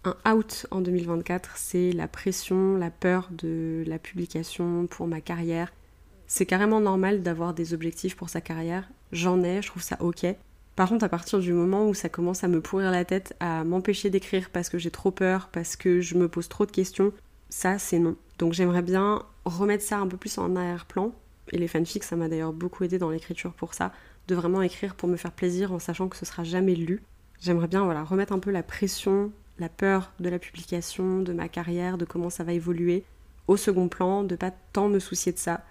Un 0.04 0.16
out 0.32 0.68
en 0.70 0.82
2024, 0.82 1.58
c'est 1.58 1.92
la 1.92 2.08
pression, 2.08 2.78
la 2.78 2.92
peur 2.92 3.30
de 3.32 3.84
la 3.88 3.98
publication 3.98 4.86
pour 4.86 5.08
ma 5.08 5.22
carrière. 5.22 5.74
C'est 6.28 6.46
carrément 6.46 6.80
normal 6.80 7.22
d'avoir 7.22 7.54
des 7.54 7.74
objectifs 7.74 8.16
pour 8.16 8.30
sa 8.30 8.42
carrière. 8.42 8.90
J'en 9.12 9.44
ai, 9.44 9.62
je 9.62 9.68
trouve 9.68 9.84
ça 9.84 9.98
ok. 10.00 10.26
Par 10.76 10.90
contre, 10.90 11.06
à 11.06 11.10
partir 11.10 11.40
du 11.40 11.54
moment 11.54 11.88
où 11.88 11.94
ça 11.94 12.10
commence 12.10 12.44
à 12.44 12.48
me 12.48 12.62
pourrir 12.62 12.92
la 12.92 13.06
tête, 13.06 13.36
à 13.40 13.64
m'empêcher 13.64 14.10
d'écrire 14.10 14.50
parce 14.50 14.70
que 14.70 14.78
j'ai 14.78 14.92
trop 14.92 15.12
peur, 15.12 15.50
parce 15.52 15.76
que 15.76 16.02
je 16.02 16.16
me 16.16 16.28
pose 16.28 16.50
trop 16.50 16.66
de 16.66 16.72
questions, 16.72 17.14
ça 17.50 17.80
c'est 17.80 18.00
non. 18.00 18.16
Donc 18.40 18.54
j'aimerais 18.54 18.82
bien 18.82 19.24
remettre 19.46 19.84
ça 19.84 20.00
un 20.00 20.08
peu 20.08 20.18
plus 20.18 20.38
en 20.38 20.56
arrière-plan. 20.56 21.14
Et 21.52 21.58
les 21.58 21.68
fanfics, 21.68 22.04
ça 22.04 22.16
m'a 22.16 22.28
d'ailleurs 22.28 22.54
beaucoup 22.54 22.84
aidé 22.84 22.98
dans 22.98 23.10
l'écriture 23.10 23.54
pour 23.54 23.74
ça, 23.74 23.94
de 24.28 24.36
vraiment 24.36 24.62
écrire 24.62 24.96
pour 24.96 25.08
me 25.08 25.16
faire 25.16 25.32
plaisir 25.32 25.72
en 25.72 25.80
sachant 25.80 26.10
que 26.10 26.18
ce 26.18 26.26
sera 26.26 26.44
jamais 26.44 26.76
lu. 26.76 27.04
J'aimerais 27.40 27.68
bien 27.68 27.86
voilà, 27.86 28.04
remettre 28.04 28.34
un 28.34 28.40
peu 28.40 28.52
la 28.52 28.64
pression, 28.64 29.32
la 29.60 29.70
peur 29.70 30.12
de 30.20 30.30
la 30.30 30.40
publication, 30.40 31.22
de 31.22 31.32
ma 31.32 31.48
carrière, 31.48 31.98
de 31.98 32.06
comment 32.06 32.30
ça 32.30 32.44
va 32.44 32.54
évoluer 32.54 33.04
au 33.48 33.58
second 33.58 33.88
plan, 33.88 34.24
de 34.24 34.36
pas 34.36 34.52
tant 34.74 34.90
me 34.90 35.00
soucier 35.00 35.32
de 35.32 35.38
ça, 35.38 35.64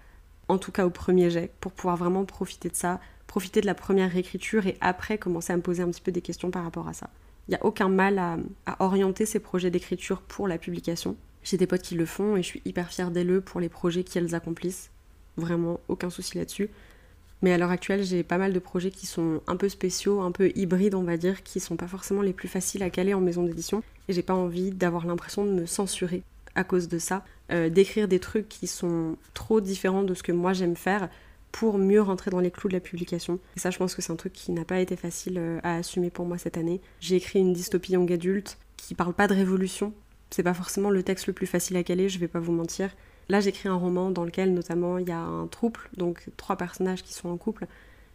en 0.47 0.57
tout 0.57 0.71
cas 0.71 0.85
au 0.85 0.89
premier 0.89 1.29
jet, 1.29 1.51
pour 1.59 1.71
pouvoir 1.71 1.97
vraiment 1.97 2.25
profiter 2.25 2.69
de 2.69 2.75
ça, 2.75 2.99
profiter 3.27 3.61
de 3.61 3.65
la 3.65 3.75
première 3.75 4.11
réécriture 4.11 4.67
et 4.67 4.77
après 4.81 5.17
commencer 5.17 5.53
à 5.53 5.57
me 5.57 5.61
poser 5.61 5.83
un 5.83 5.89
petit 5.89 6.01
peu 6.01 6.11
des 6.11 6.21
questions 6.21 6.51
par 6.51 6.63
rapport 6.63 6.87
à 6.87 6.93
ça. 6.93 7.09
Il 7.47 7.51
n'y 7.51 7.57
a 7.57 7.65
aucun 7.65 7.89
mal 7.89 8.17
à, 8.17 8.37
orienter 8.79 9.25
ces 9.25 9.39
projets 9.39 9.69
d'écriture 9.69 10.21
pour 10.21 10.47
la 10.47 10.57
publication. 10.57 11.15
J'ai 11.43 11.57
des 11.57 11.67
potes 11.67 11.83
qui 11.83 11.95
le 11.95 12.05
font 12.05 12.37
et 12.37 12.41
je 12.41 12.47
suis 12.47 12.61
hyper 12.65 12.89
fière 12.89 13.11
d'elles 13.11 13.41
pour 13.41 13.59
les 13.59 13.69
projets 13.69 14.03
qu'elles 14.03 14.33
accomplissent. 14.33 14.89
Vraiment, 15.37 15.79
aucun 15.87 16.09
souci 16.09 16.37
là-dessus. 16.37 16.69
Mais 17.41 17.51
à 17.51 17.57
l'heure 17.57 17.69
actuelle, 17.69 18.03
j'ai 18.03 18.23
pas 18.23 18.37
mal 18.39 18.53
de 18.53 18.59
projets 18.59 18.89
qui 18.89 19.05
sont 19.05 19.41
un 19.45 19.55
peu 19.57 19.69
spéciaux, 19.69 20.21
un 20.21 20.31
peu 20.31 20.51
hybrides, 20.55 20.95
on 20.95 21.03
va 21.03 21.17
dire, 21.17 21.43
qui 21.43 21.59
sont 21.59 21.75
pas 21.75 21.87
forcément 21.87 22.21
les 22.21 22.33
plus 22.33 22.47
faciles 22.47 22.81
à 22.81 22.89
caler 22.89 23.13
en 23.13 23.21
maison 23.21 23.43
d'édition. 23.43 23.83
Et 24.07 24.13
j'ai 24.13 24.23
pas 24.23 24.33
envie 24.33 24.71
d'avoir 24.71 25.05
l'impression 25.05 25.45
de 25.45 25.51
me 25.51 25.65
censurer 25.65 26.23
à 26.55 26.63
cause 26.63 26.87
de 26.87 26.97
ça, 26.97 27.23
euh, 27.51 27.69
d'écrire 27.69 28.07
des 28.07 28.19
trucs 28.19 28.49
qui 28.49 28.67
sont 28.67 29.17
trop 29.33 29.61
différents 29.61 30.03
de 30.03 30.13
ce 30.13 30.23
que 30.23 30.31
moi 30.31 30.53
j'aime 30.53 30.75
faire 30.75 31.09
pour 31.51 31.77
mieux 31.77 32.01
rentrer 32.01 32.31
dans 32.31 32.39
les 32.39 32.51
clous 32.51 32.67
de 32.67 32.73
la 32.73 32.79
publication. 32.79 33.39
Et 33.55 33.59
ça, 33.59 33.69
je 33.69 33.77
pense 33.77 33.95
que 33.95 34.01
c'est 34.01 34.11
un 34.11 34.17
truc 34.17 34.33
qui 34.33 34.51
n'a 34.51 34.65
pas 34.65 34.79
été 34.79 34.95
facile 34.95 35.37
euh, 35.37 35.59
à 35.63 35.75
assumer 35.75 36.09
pour 36.09 36.25
moi 36.25 36.37
cette 36.37 36.57
année. 36.57 36.81
J'ai 36.99 37.15
écrit 37.15 37.39
une 37.39 37.53
dystopie 37.53 37.93
young 37.93 38.11
adulte 38.11 38.57
qui 38.77 38.93
parle 38.93 39.13
pas 39.13 39.27
de 39.27 39.33
révolution, 39.33 39.93
c'est 40.31 40.43
pas 40.43 40.53
forcément 40.53 40.89
le 40.89 41.01
texte 41.01 41.27
le 41.27 41.33
plus 41.33 41.47
facile 41.47 41.77
à 41.77 41.83
caler, 41.83 42.09
je 42.09 42.19
vais 42.19 42.27
pas 42.27 42.39
vous 42.39 42.51
mentir. 42.51 42.89
Là, 43.29 43.39
j'écris 43.39 43.69
un 43.69 43.75
roman 43.75 44.11
dans 44.11 44.25
lequel 44.25 44.53
notamment 44.53 44.97
il 44.97 45.07
y 45.07 45.11
a 45.11 45.19
un 45.19 45.47
trouble, 45.47 45.79
donc 45.97 46.27
trois 46.37 46.57
personnages 46.57 47.03
qui 47.03 47.13
sont 47.13 47.29
en 47.29 47.37
couple. 47.37 47.67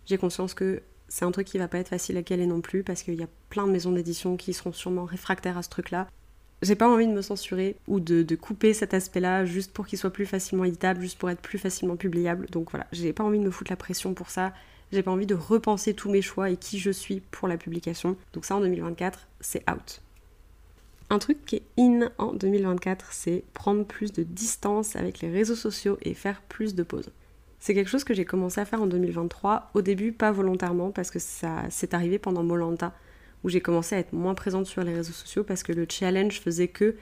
J'ai 0.07 0.19
conscience 0.19 0.55
que 0.55 0.83
c'est 1.09 1.25
un 1.25 1.31
truc 1.33 1.47
qui 1.47 1.59
va 1.59 1.67
pas 1.67 1.79
être 1.79 1.89
facile 1.89 2.17
à 2.17 2.23
caler 2.23 2.47
non 2.47 2.61
plus 2.61 2.85
parce 2.85 3.03
qu'il 3.03 3.15
y 3.15 3.23
a 3.23 3.29
plein 3.49 3.67
de 3.67 3.73
maisons 3.73 3.93
d'édition 3.93 4.37
qui 4.37 4.53
seront 4.53 4.73
sûrement 4.73 5.05
réfractaires 5.05 5.59
à 5.59 5.63
ce 5.63 5.69
truc-là. 5.69 6.09
J'ai 6.63 6.75
pas 6.75 6.89
envie 6.89 7.07
de 7.07 7.13
me 7.13 7.23
censurer 7.23 7.77
ou 7.89 8.01
de, 8.01 8.35
couper 8.35 8.75
cet 8.75 8.93
aspect-là 8.93 9.47
juste 9.47 9.73
pour 9.73 9.87
qu'il 9.87 9.99
soit 9.99 10.13
plus 10.13 10.27
facilement 10.27 10.65
éditable, 10.65 11.01
juste 11.01 11.19
pour 11.19 11.31
être 11.31 11.41
plus 11.41 11.59
facilement 11.59 11.97
publiable. 11.97 12.47
Donc 12.51 12.71
voilà, 12.71 12.87
j'ai 12.93 13.13
pas 13.13 13.25
envie 13.25 13.39
de 13.39 13.45
me 13.45 13.51
foutre 13.51 13.73
la 13.73 13.77
pression 13.77 14.13
pour 14.13 14.31
ça. 14.31 14.53
J'ai 14.93 15.03
pas 15.03 15.11
envie 15.11 15.27
de 15.27 15.35
repenser 15.35 15.95
tous 15.95 16.11
mes 16.11 16.21
choix 16.21 16.51
et 16.51 16.57
qui 16.57 16.79
je 16.79 16.91
suis 16.91 17.21
pour 17.31 17.49
la 17.49 17.57
publication. 17.57 18.17
Donc 18.35 18.45
ça 18.45 18.57
en 18.57 18.61
2024, 18.61 19.27
c'est 19.41 19.69
out. 19.71 20.03
Un 21.09 21.19
truc 21.19 21.45
qui 21.47 21.57
est 21.57 21.63
in 21.79 22.11
en 22.19 22.35
2024, 22.35 23.13
c'est 23.13 23.43
prendre 23.55 23.85
plus 23.85 24.13
de 24.13 24.23
distance 24.23 24.97
avec 24.97 25.21
les 25.21 25.31
réseaux 25.31 25.57
sociaux 25.57 25.97
et 26.03 26.15
faire 26.15 26.43
plus 26.43 26.75
de 26.75 26.83
pauses. 26.83 27.11
C'est 27.59 27.75
quelque 27.75 27.91
chose 27.91 28.05
que 28.05 28.15
j'ai 28.15 28.25
commencé 28.25 28.61
à 28.61 28.65
faire 28.65 28.83
en 28.83 28.87
2023, 28.87 29.71
au 29.75 29.83
début 29.83 30.13
pas 30.13 30.31
volontairement 30.31 30.91
parce 30.91 31.11
que 31.11 31.19
ça 31.19 31.69
s'est 31.71 31.95
arrivé 31.95 32.19
pendant 32.19 32.43
Molanta 32.43 32.93
où 33.45 33.49
j'ai 33.49 33.61
commencé 33.61 33.95
à 33.95 33.99
être 33.99 34.13
moins 34.13 34.35
présente 34.35 34.67
sur 34.67 34.83
les 34.83 34.95
réseaux 34.95 35.13
sociaux 35.13 35.45
parce 35.45 35.63
que 35.63 35.73
le 35.73 35.87
challenge 35.89 36.41
faisait 36.41 36.69
que 36.69 36.97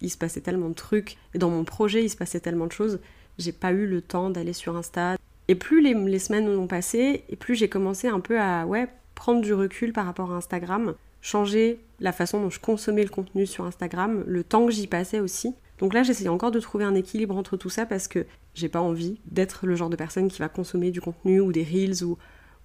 il 0.00 0.10
se 0.10 0.16
passait 0.16 0.40
tellement 0.40 0.68
de 0.68 0.74
trucs 0.74 1.16
et 1.34 1.38
dans 1.38 1.50
mon 1.50 1.64
projet 1.64 2.04
il 2.04 2.08
se 2.08 2.16
passait 2.16 2.40
tellement 2.40 2.66
de 2.66 2.72
choses, 2.72 3.00
j'ai 3.38 3.52
pas 3.52 3.72
eu 3.72 3.86
le 3.86 4.00
temps 4.00 4.30
d'aller 4.30 4.52
sur 4.52 4.76
Insta. 4.76 5.16
Et 5.48 5.54
plus 5.54 5.80
les, 5.82 6.18
semaines 6.18 6.48
ont 6.48 6.66
passé 6.66 7.24
et 7.28 7.36
plus 7.36 7.54
j'ai 7.54 7.68
commencé 7.68 8.08
un 8.08 8.20
peu 8.20 8.40
à 8.40 8.66
ouais, 8.66 8.88
prendre 9.14 9.40
du 9.40 9.52
recul 9.52 9.92
par 9.92 10.06
rapport 10.06 10.32
à 10.32 10.36
Instagram 10.36 10.94
changer 11.22 11.80
la 12.00 12.12
façon 12.12 12.40
dont 12.40 12.50
je 12.50 12.60
consommais 12.60 13.02
le 13.02 13.10
contenu 13.10 13.46
sur 13.46 13.64
Instagram, 13.64 14.24
le 14.26 14.44
temps 14.44 14.66
que 14.66 14.72
j'y 14.72 14.86
passais 14.86 15.20
aussi. 15.20 15.54
Donc 15.78 15.94
là, 15.94 16.02
j'essaie 16.02 16.28
encore 16.28 16.50
de 16.50 16.60
trouver 16.60 16.84
un 16.84 16.94
équilibre 16.94 17.36
entre 17.36 17.56
tout 17.56 17.70
ça 17.70 17.86
parce 17.86 18.08
que 18.08 18.26
j'ai 18.54 18.68
pas 18.68 18.80
envie 18.80 19.18
d'être 19.26 19.66
le 19.66 19.74
genre 19.76 19.90
de 19.90 19.96
personne 19.96 20.28
qui 20.28 20.40
va 20.40 20.48
consommer 20.48 20.90
du 20.90 21.00
contenu 21.00 21.40
ou 21.40 21.52
des 21.52 21.64
reels 21.64 22.04
ou, 22.04 22.18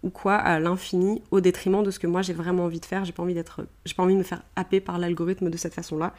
ou 0.06 0.12
quoi 0.12 0.36
à 0.36 0.60
l'infini 0.60 1.22
au 1.32 1.42
détriment 1.42 1.84
de 1.84 1.92
ce 1.92 2.00
que 2.00 2.08
moi 2.08 2.22
j'ai 2.22 2.34
vraiment 2.34 2.66
envie 2.66 2.80
de 2.80 2.86
faire. 2.86 3.04
J'ai 3.04 3.12
pas 3.12 3.24
envie 3.24 3.34
de 3.34 4.20
me 4.20 4.24
faire 4.24 4.44
happer 4.56 4.80
par 4.80 5.00
l'algorithme 5.00 5.50
de 5.50 5.58
cette 5.58 5.74
façon-là. 5.74 6.14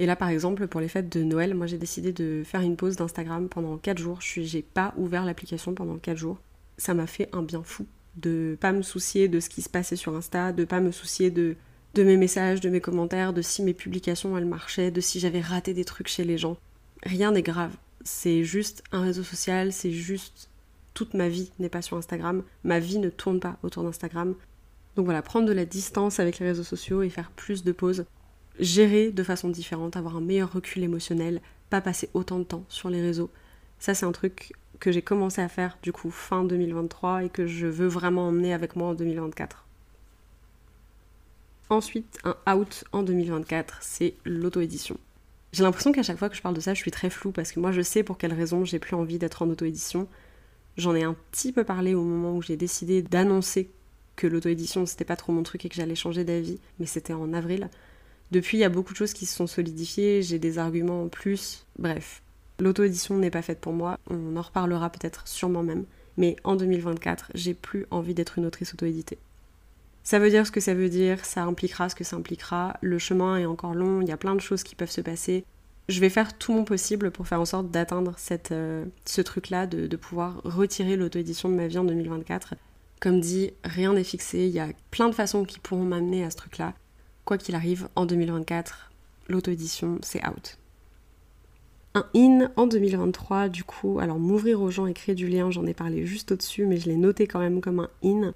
Et 0.00 0.06
là, 0.06 0.16
par 0.16 0.28
exemple, 0.30 0.66
pour 0.66 0.80
les 0.80 0.88
fêtes 0.88 1.10
de 1.10 1.22
Noël, 1.22 1.54
moi 1.54 1.66
j'ai 1.66 1.78
décidé 1.78 2.12
de 2.12 2.42
faire 2.44 2.60
une 2.60 2.76
pause 2.76 2.96
d'Instagram 2.96 3.48
pendant 3.48 3.78
4 3.78 3.98
jours. 3.98 4.20
Je 4.20 4.42
j'ai 4.42 4.62
pas 4.62 4.92
ouvert 4.96 5.24
l'application 5.24 5.74
pendant 5.74 5.96
4 5.96 6.16
jours. 6.16 6.38
Ça 6.76 6.92
m'a 6.92 7.06
fait 7.06 7.28
un 7.32 7.42
bien 7.42 7.62
fou 7.62 7.86
de 8.16 8.58
pas 8.60 8.72
me 8.72 8.82
soucier 8.82 9.28
de 9.28 9.38
ce 9.38 9.48
qui 9.48 9.62
se 9.62 9.68
passait 9.68 9.96
sur 9.96 10.16
Insta, 10.16 10.52
de 10.52 10.64
pas 10.64 10.80
me 10.80 10.90
soucier 10.90 11.30
de 11.30 11.56
de 11.94 12.02
mes 12.04 12.16
messages, 12.16 12.60
de 12.60 12.70
mes 12.70 12.80
commentaires, 12.80 13.32
de 13.32 13.42
si 13.42 13.62
mes 13.62 13.74
publications 13.74 14.36
elles 14.38 14.44
marchaient, 14.44 14.90
de 14.90 15.00
si 15.00 15.18
j'avais 15.20 15.40
raté 15.40 15.74
des 15.74 15.84
trucs 15.84 16.08
chez 16.08 16.24
les 16.24 16.38
gens. 16.38 16.56
Rien 17.02 17.32
n'est 17.32 17.42
grave. 17.42 17.76
C'est 18.04 18.44
juste 18.44 18.82
un 18.92 19.02
réseau 19.02 19.24
social, 19.24 19.72
c'est 19.72 19.90
juste 19.90 20.50
toute 20.94 21.14
ma 21.14 21.28
vie 21.28 21.50
n'est 21.58 21.68
pas 21.68 21.82
sur 21.82 21.96
Instagram. 21.96 22.42
Ma 22.64 22.78
vie 22.78 22.98
ne 22.98 23.10
tourne 23.10 23.40
pas 23.40 23.56
autour 23.62 23.82
d'Instagram. 23.82 24.34
Donc 24.96 25.04
voilà, 25.04 25.22
prendre 25.22 25.46
de 25.46 25.52
la 25.52 25.64
distance 25.64 26.20
avec 26.20 26.38
les 26.38 26.46
réseaux 26.46 26.64
sociaux 26.64 27.02
et 27.02 27.10
faire 27.10 27.30
plus 27.30 27.64
de 27.64 27.72
pauses. 27.72 28.04
Gérer 28.58 29.10
de 29.10 29.22
façon 29.22 29.48
différente, 29.48 29.96
avoir 29.96 30.16
un 30.16 30.20
meilleur 30.20 30.52
recul 30.52 30.82
émotionnel, 30.82 31.40
pas 31.70 31.80
passer 31.80 32.10
autant 32.14 32.38
de 32.38 32.44
temps 32.44 32.64
sur 32.68 32.90
les 32.90 33.00
réseaux. 33.00 33.30
Ça, 33.78 33.94
c'est 33.94 34.04
un 34.04 34.12
truc 34.12 34.52
que 34.80 34.92
j'ai 34.92 35.02
commencé 35.02 35.40
à 35.40 35.48
faire 35.48 35.78
du 35.82 35.92
coup 35.92 36.10
fin 36.10 36.44
2023 36.44 37.24
et 37.24 37.28
que 37.28 37.46
je 37.46 37.66
veux 37.66 37.86
vraiment 37.86 38.28
emmener 38.28 38.52
avec 38.52 38.76
moi 38.76 38.88
en 38.88 38.94
2024. 38.94 39.64
Ensuite, 41.68 42.18
un 42.24 42.36
out 42.52 42.84
en 42.92 43.02
2024, 43.02 43.78
c'est 43.80 44.14
l'auto-édition. 44.24 44.98
J'ai 45.52 45.62
l'impression 45.62 45.92
qu'à 45.92 46.02
chaque 46.02 46.18
fois 46.18 46.28
que 46.28 46.36
je 46.36 46.42
parle 46.42 46.54
de 46.54 46.60
ça, 46.60 46.74
je 46.74 46.80
suis 46.80 46.90
très 46.90 47.10
floue 47.10 47.32
parce 47.32 47.52
que 47.52 47.60
moi 47.60 47.72
je 47.72 47.80
sais 47.80 48.02
pour 48.02 48.18
quelles 48.18 48.32
raisons 48.32 48.64
j'ai 48.64 48.78
plus 48.78 48.96
envie 48.96 49.18
d'être 49.18 49.42
en 49.42 49.48
auto-édition. 49.48 50.08
J'en 50.80 50.94
ai 50.94 51.02
un 51.02 51.14
petit 51.30 51.52
peu 51.52 51.62
parlé 51.62 51.94
au 51.94 52.02
moment 52.02 52.34
où 52.34 52.40
j'ai 52.40 52.56
décidé 52.56 53.02
d'annoncer 53.02 53.68
que 54.16 54.26
l'auto-édition 54.26 54.86
c'était 54.86 55.04
pas 55.04 55.14
trop 55.14 55.30
mon 55.30 55.42
truc 55.42 55.66
et 55.66 55.68
que 55.68 55.74
j'allais 55.74 55.94
changer 55.94 56.24
d'avis, 56.24 56.58
mais 56.78 56.86
c'était 56.86 57.12
en 57.12 57.34
avril. 57.34 57.68
Depuis, 58.30 58.56
il 58.56 58.60
y 58.60 58.64
a 58.64 58.70
beaucoup 58.70 58.94
de 58.94 58.96
choses 58.96 59.12
qui 59.12 59.26
se 59.26 59.36
sont 59.36 59.46
solidifiées, 59.46 60.22
j'ai 60.22 60.38
des 60.38 60.56
arguments 60.56 61.02
en 61.02 61.08
plus. 61.08 61.66
Bref, 61.78 62.22
l'auto-édition 62.58 63.18
n'est 63.18 63.30
pas 63.30 63.42
faite 63.42 63.60
pour 63.60 63.74
moi, 63.74 63.98
on 64.08 64.38
en 64.38 64.40
reparlera 64.40 64.88
peut-être 64.88 65.28
sûrement 65.28 65.62
même. 65.62 65.84
Mais 66.16 66.36
en 66.44 66.56
2024, 66.56 67.32
j'ai 67.34 67.52
plus 67.52 67.84
envie 67.90 68.14
d'être 68.14 68.38
une 68.38 68.46
autrice 68.46 68.72
auto-éditée. 68.72 69.18
Ça 70.02 70.18
veut 70.18 70.30
dire 70.30 70.46
ce 70.46 70.50
que 70.50 70.60
ça 70.60 70.72
veut 70.72 70.88
dire, 70.88 71.26
ça 71.26 71.42
impliquera 71.42 71.90
ce 71.90 71.94
que 71.94 72.04
ça 72.04 72.16
impliquera, 72.16 72.78
le 72.80 72.98
chemin 72.98 73.36
est 73.36 73.44
encore 73.44 73.74
long, 73.74 74.00
il 74.00 74.08
y 74.08 74.12
a 74.12 74.16
plein 74.16 74.34
de 74.34 74.40
choses 74.40 74.62
qui 74.62 74.76
peuvent 74.76 74.90
se 74.90 75.02
passer. 75.02 75.44
Je 75.88 76.00
vais 76.00 76.10
faire 76.10 76.38
tout 76.38 76.52
mon 76.52 76.64
possible 76.64 77.10
pour 77.10 77.26
faire 77.26 77.40
en 77.40 77.44
sorte 77.44 77.70
d'atteindre 77.70 78.14
euh, 78.52 78.84
ce 79.04 79.20
truc-là, 79.20 79.66
de, 79.66 79.86
de, 79.86 79.96
pouvoir 79.96 80.40
retirer 80.44 80.96
l'auto-édition 80.96 81.48
de 81.48 81.54
ma 81.54 81.66
vie 81.66 81.78
en 81.78 81.84
2024. 81.84 82.54
Comme 83.00 83.20
dit, 83.20 83.52
rien 83.64 83.94
n'est 83.94 84.04
fixé, 84.04 84.46
il 84.46 84.52
y 84.52 84.60
a 84.60 84.68
plein 84.90 85.08
de 85.08 85.14
façons 85.14 85.44
qui 85.44 85.58
pourront 85.58 85.84
m'amener 85.84 86.24
à 86.24 86.30
ce 86.30 86.36
truc-là. 86.36 86.74
Quoi 87.24 87.38
qu'il 87.38 87.54
arrive, 87.54 87.88
en 87.96 88.06
2024, 88.06 88.90
l'auto-édition, 89.28 89.98
c'est 90.02 90.24
out. 90.28 90.58
Un 91.94 92.04
in 92.14 92.52
en 92.54 92.66
2023, 92.66 93.48
du 93.48 93.64
coup, 93.64 93.98
alors 93.98 94.18
m'ouvrir 94.18 94.60
aux 94.62 94.70
gens 94.70 94.86
et 94.86 94.94
créer 94.94 95.14
du 95.16 95.26
lien, 95.26 95.50
j'en 95.50 95.66
ai 95.66 95.74
parlé 95.74 96.06
juste 96.06 96.30
au-dessus, 96.30 96.66
mais 96.66 96.76
je 96.76 96.88
l'ai 96.88 96.96
noté 96.96 97.26
quand 97.26 97.40
même 97.40 97.60
comme 97.60 97.80
un 97.80 97.90
in. 98.04 98.32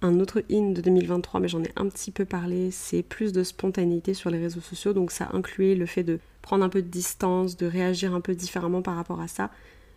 Un 0.00 0.20
autre 0.20 0.44
in 0.48 0.70
de 0.70 0.80
2023, 0.80 1.40
mais 1.40 1.48
j'en 1.48 1.62
ai 1.64 1.72
un 1.74 1.88
petit 1.88 2.12
peu 2.12 2.24
parlé, 2.24 2.70
c'est 2.70 3.02
plus 3.02 3.32
de 3.32 3.42
spontanéité 3.42 4.14
sur 4.14 4.30
les 4.30 4.38
réseaux 4.38 4.60
sociaux. 4.60 4.92
Donc 4.92 5.10
ça 5.10 5.28
incluait 5.32 5.74
le 5.74 5.86
fait 5.86 6.04
de 6.04 6.20
prendre 6.40 6.64
un 6.64 6.68
peu 6.68 6.82
de 6.82 6.88
distance, 6.88 7.56
de 7.56 7.66
réagir 7.66 8.14
un 8.14 8.20
peu 8.20 8.36
différemment 8.36 8.80
par 8.80 8.94
rapport 8.94 9.20
à 9.20 9.26
ça, 9.26 9.50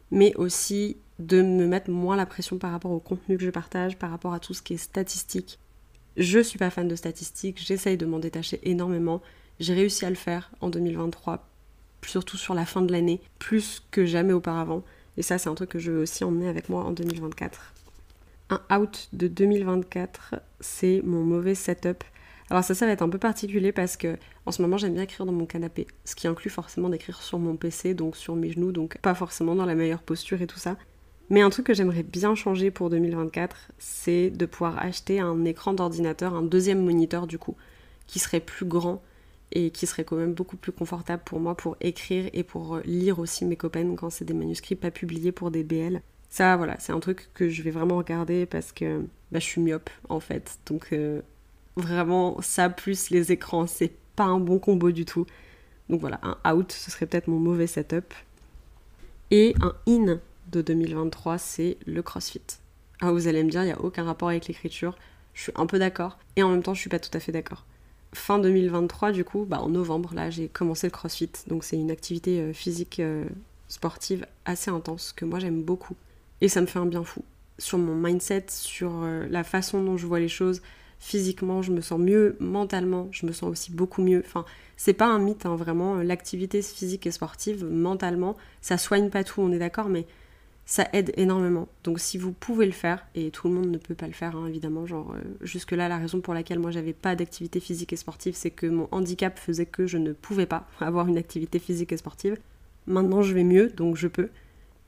mais 0.09 0.33
aussi 0.35 0.97
de 1.19 1.43
me 1.43 1.67
mettre 1.67 1.91
moins 1.91 2.15
la 2.15 2.25
pression 2.25 2.57
par 2.57 2.71
rapport 2.71 2.91
au 2.91 2.99
contenu 2.99 3.37
que 3.37 3.43
je 3.43 3.51
partage, 3.51 3.99
par 3.99 4.09
rapport 4.09 4.33
à 4.33 4.39
tout 4.39 4.55
ce 4.55 4.63
qui 4.63 4.73
est 4.73 4.77
statistique. 4.77 5.59
Je 6.17 6.39
suis 6.39 6.57
pas 6.57 6.71
fan 6.71 6.87
de 6.87 6.95
statistiques, 6.95 7.61
j'essaye 7.63 7.97
de 7.97 8.07
m'en 8.07 8.17
détacher 8.19 8.59
énormément. 8.63 9.21
J'ai 9.59 9.75
réussi 9.75 10.03
à 10.03 10.09
le 10.09 10.15
faire 10.15 10.51
en 10.61 10.69
2023, 10.69 11.47
surtout 12.07 12.37
sur 12.37 12.55
la 12.55 12.65
fin 12.65 12.81
de 12.81 12.91
l'année, 12.91 13.21
plus 13.37 13.83
que 13.91 14.07
jamais 14.07 14.33
auparavant. 14.33 14.83
Et 15.17 15.21
ça, 15.21 15.37
c'est 15.37 15.49
un 15.49 15.55
truc 15.55 15.69
que 15.69 15.79
je 15.79 15.91
veux 15.91 16.01
aussi 16.01 16.23
emmener 16.23 16.49
avec 16.49 16.69
moi 16.69 16.83
en 16.83 16.91
2024 16.91 17.75
un 18.51 18.77
out 18.77 19.07
de 19.13 19.27
2024, 19.27 20.35
c'est 20.59 21.01
mon 21.05 21.23
mauvais 21.23 21.55
setup 21.55 22.03
Alors 22.49 22.63
ça, 22.63 22.75
ça 22.75 22.85
va 22.85 22.91
être 22.91 23.01
un 23.01 23.09
peu 23.09 23.17
particulier 23.17 23.71
parce 23.71 23.95
que 23.95 24.17
en 24.45 24.51
ce 24.51 24.61
moment 24.61 24.77
j'aime 24.77 24.93
bien 24.93 25.03
écrire 25.03 25.25
dans 25.25 25.31
mon 25.31 25.45
canapé, 25.45 25.87
ce 26.03 26.15
qui 26.15 26.27
inclut 26.27 26.49
forcément 26.49 26.89
d'écrire 26.89 27.21
sur 27.21 27.39
mon 27.39 27.55
PC, 27.55 27.93
donc 27.93 28.17
sur 28.17 28.35
mes 28.35 28.51
genoux, 28.51 28.73
donc 28.73 28.97
pas 28.97 29.15
forcément 29.15 29.55
dans 29.55 29.65
la 29.65 29.75
meilleure 29.75 30.03
posture 30.03 30.41
et 30.41 30.47
tout 30.47 30.59
ça. 30.59 30.75
Mais 31.29 31.41
un 31.41 31.49
truc 31.49 31.67
que 31.67 31.73
j'aimerais 31.73 32.03
bien 32.03 32.35
changer 32.35 32.71
pour 32.71 32.89
2024, 32.89 33.71
c'est 33.79 34.29
de 34.31 34.45
pouvoir 34.45 34.77
acheter 34.79 35.21
un 35.21 35.45
écran 35.45 35.73
d'ordinateur, 35.73 36.35
un 36.35 36.41
deuxième 36.41 36.83
moniteur 36.83 37.27
du 37.27 37.37
coup, 37.37 37.55
qui 38.05 38.19
serait 38.19 38.41
plus 38.41 38.65
grand 38.65 39.01
et 39.53 39.71
qui 39.71 39.87
serait 39.87 40.03
quand 40.03 40.17
même 40.17 40.33
beaucoup 40.33 40.57
plus 40.57 40.73
confortable 40.73 41.23
pour 41.25 41.39
moi 41.39 41.55
pour 41.55 41.77
écrire 41.79 42.29
et 42.33 42.43
pour 42.43 42.79
lire 42.83 43.19
aussi 43.19 43.45
mes 43.45 43.55
copains 43.55 43.95
quand 43.95 44.09
c'est 44.09 44.25
des 44.25 44.33
manuscrits 44.33 44.75
pas 44.75 44.91
publiés 44.91 45.31
pour 45.31 45.51
des 45.51 45.63
BL. 45.63 46.01
Ça, 46.31 46.55
voilà, 46.55 46.77
c'est 46.79 46.93
un 46.93 46.99
truc 47.01 47.29
que 47.33 47.49
je 47.49 47.61
vais 47.61 47.71
vraiment 47.71 47.97
regarder 47.97 48.45
parce 48.45 48.71
que 48.71 49.01
bah, 49.31 49.39
je 49.39 49.45
suis 49.45 49.61
myope 49.61 49.89
en 50.07 50.21
fait. 50.21 50.59
Donc 50.65 50.87
euh, 50.93 51.21
vraiment, 51.75 52.41
ça 52.41 52.69
plus 52.69 53.09
les 53.09 53.33
écrans, 53.33 53.67
c'est 53.67 53.91
pas 54.15 54.23
un 54.23 54.39
bon 54.39 54.57
combo 54.57 54.91
du 54.91 55.03
tout. 55.03 55.25
Donc 55.89 55.99
voilà, 55.99 56.21
un 56.23 56.55
out, 56.55 56.71
ce 56.71 56.89
serait 56.89 57.05
peut-être 57.05 57.27
mon 57.27 57.37
mauvais 57.37 57.67
setup. 57.67 58.13
Et 59.29 59.53
un 59.61 59.75
in 59.87 60.19
de 60.51 60.61
2023, 60.61 61.37
c'est 61.37 61.77
le 61.85 62.01
CrossFit. 62.01 62.41
Ah, 63.01 63.11
vous 63.11 63.27
allez 63.27 63.43
me 63.43 63.49
dire, 63.49 63.63
il 63.63 63.67
n'y 63.67 63.71
a 63.73 63.81
aucun 63.81 64.05
rapport 64.05 64.29
avec 64.29 64.47
l'écriture. 64.47 64.97
Je 65.33 65.43
suis 65.43 65.51
un 65.55 65.65
peu 65.65 65.79
d'accord. 65.79 66.17
Et 66.37 66.43
en 66.43 66.49
même 66.49 66.63
temps, 66.63 66.73
je 66.73 66.79
suis 66.79 66.89
pas 66.89 66.99
tout 66.99 67.15
à 67.15 67.19
fait 67.19 67.33
d'accord. 67.33 67.65
Fin 68.13 68.39
2023, 68.39 69.11
du 69.11 69.25
coup, 69.25 69.45
bah, 69.45 69.59
en 69.59 69.67
novembre, 69.67 70.13
là, 70.13 70.29
j'ai 70.29 70.47
commencé 70.47 70.87
le 70.87 70.91
CrossFit. 70.91 71.31
Donc 71.47 71.65
c'est 71.65 71.77
une 71.77 71.91
activité 71.91 72.39
euh, 72.39 72.53
physique 72.53 73.01
euh, 73.01 73.25
sportive 73.67 74.25
assez 74.45 74.71
intense 74.71 75.11
que 75.11 75.25
moi 75.25 75.39
j'aime 75.39 75.61
beaucoup. 75.61 75.95
Et 76.41 76.49
ça 76.49 76.61
me 76.61 76.65
fait 76.65 76.79
un 76.79 76.85
bien 76.85 77.03
fou. 77.03 77.23
Sur 77.57 77.77
mon 77.77 77.95
mindset, 77.95 78.45
sur 78.49 79.03
euh, 79.03 79.27
la 79.29 79.43
façon 79.43 79.83
dont 79.83 79.97
je 79.97 80.07
vois 80.07 80.19
les 80.19 80.27
choses, 80.27 80.61
physiquement, 80.99 81.61
je 81.61 81.71
me 81.71 81.81
sens 81.81 81.99
mieux, 81.99 82.35
mentalement, 82.39 83.07
je 83.11 83.25
me 83.25 83.31
sens 83.31 83.49
aussi 83.49 83.71
beaucoup 83.71 84.01
mieux. 84.01 84.23
Enfin, 84.25 84.45
c'est 84.77 84.93
pas 84.93 85.07
un 85.07 85.19
mythe, 85.19 85.45
hein, 85.45 85.55
vraiment. 85.55 85.97
L'activité 85.97 86.61
physique 86.61 87.05
et 87.07 87.11
sportive, 87.11 87.65
mentalement, 87.65 88.35
ça 88.61 88.77
soigne 88.77 89.09
pas 89.09 89.23
tout, 89.23 89.41
on 89.41 89.51
est 89.51 89.59
d'accord, 89.59 89.89
mais 89.89 90.05
ça 90.65 90.87
aide 90.93 91.11
énormément. 91.17 91.67
Donc 91.83 91.99
si 91.99 92.17
vous 92.17 92.31
pouvez 92.31 92.65
le 92.65 92.71
faire, 92.71 93.05
et 93.15 93.31
tout 93.31 93.47
le 93.47 93.53
monde 93.53 93.69
ne 93.69 93.77
peut 93.77 93.95
pas 93.95 94.07
le 94.07 94.13
faire 94.13 94.35
hein, 94.35 94.47
évidemment, 94.47 94.85
genre 94.85 95.13
euh, 95.13 95.21
jusque-là 95.41 95.89
la 95.89 95.97
raison 95.97 96.21
pour 96.21 96.33
laquelle 96.33 96.59
moi 96.59 96.71
j'avais 96.71 96.93
pas 96.93 97.15
d'activité 97.15 97.59
physique 97.59 97.91
et 97.93 97.97
sportive, 97.97 98.35
c'est 98.35 98.51
que 98.51 98.67
mon 98.67 98.87
handicap 98.91 99.37
faisait 99.37 99.65
que 99.65 99.85
je 99.85 99.97
ne 99.97 100.13
pouvais 100.13 100.45
pas 100.45 100.67
avoir 100.79 101.07
une 101.07 101.17
activité 101.17 101.59
physique 101.59 101.91
et 101.91 101.97
sportive. 101.97 102.37
Maintenant 102.87 103.21
je 103.21 103.33
vais 103.33 103.43
mieux, 103.43 103.67
donc 103.67 103.97
je 103.97 104.07
peux. 104.07 104.29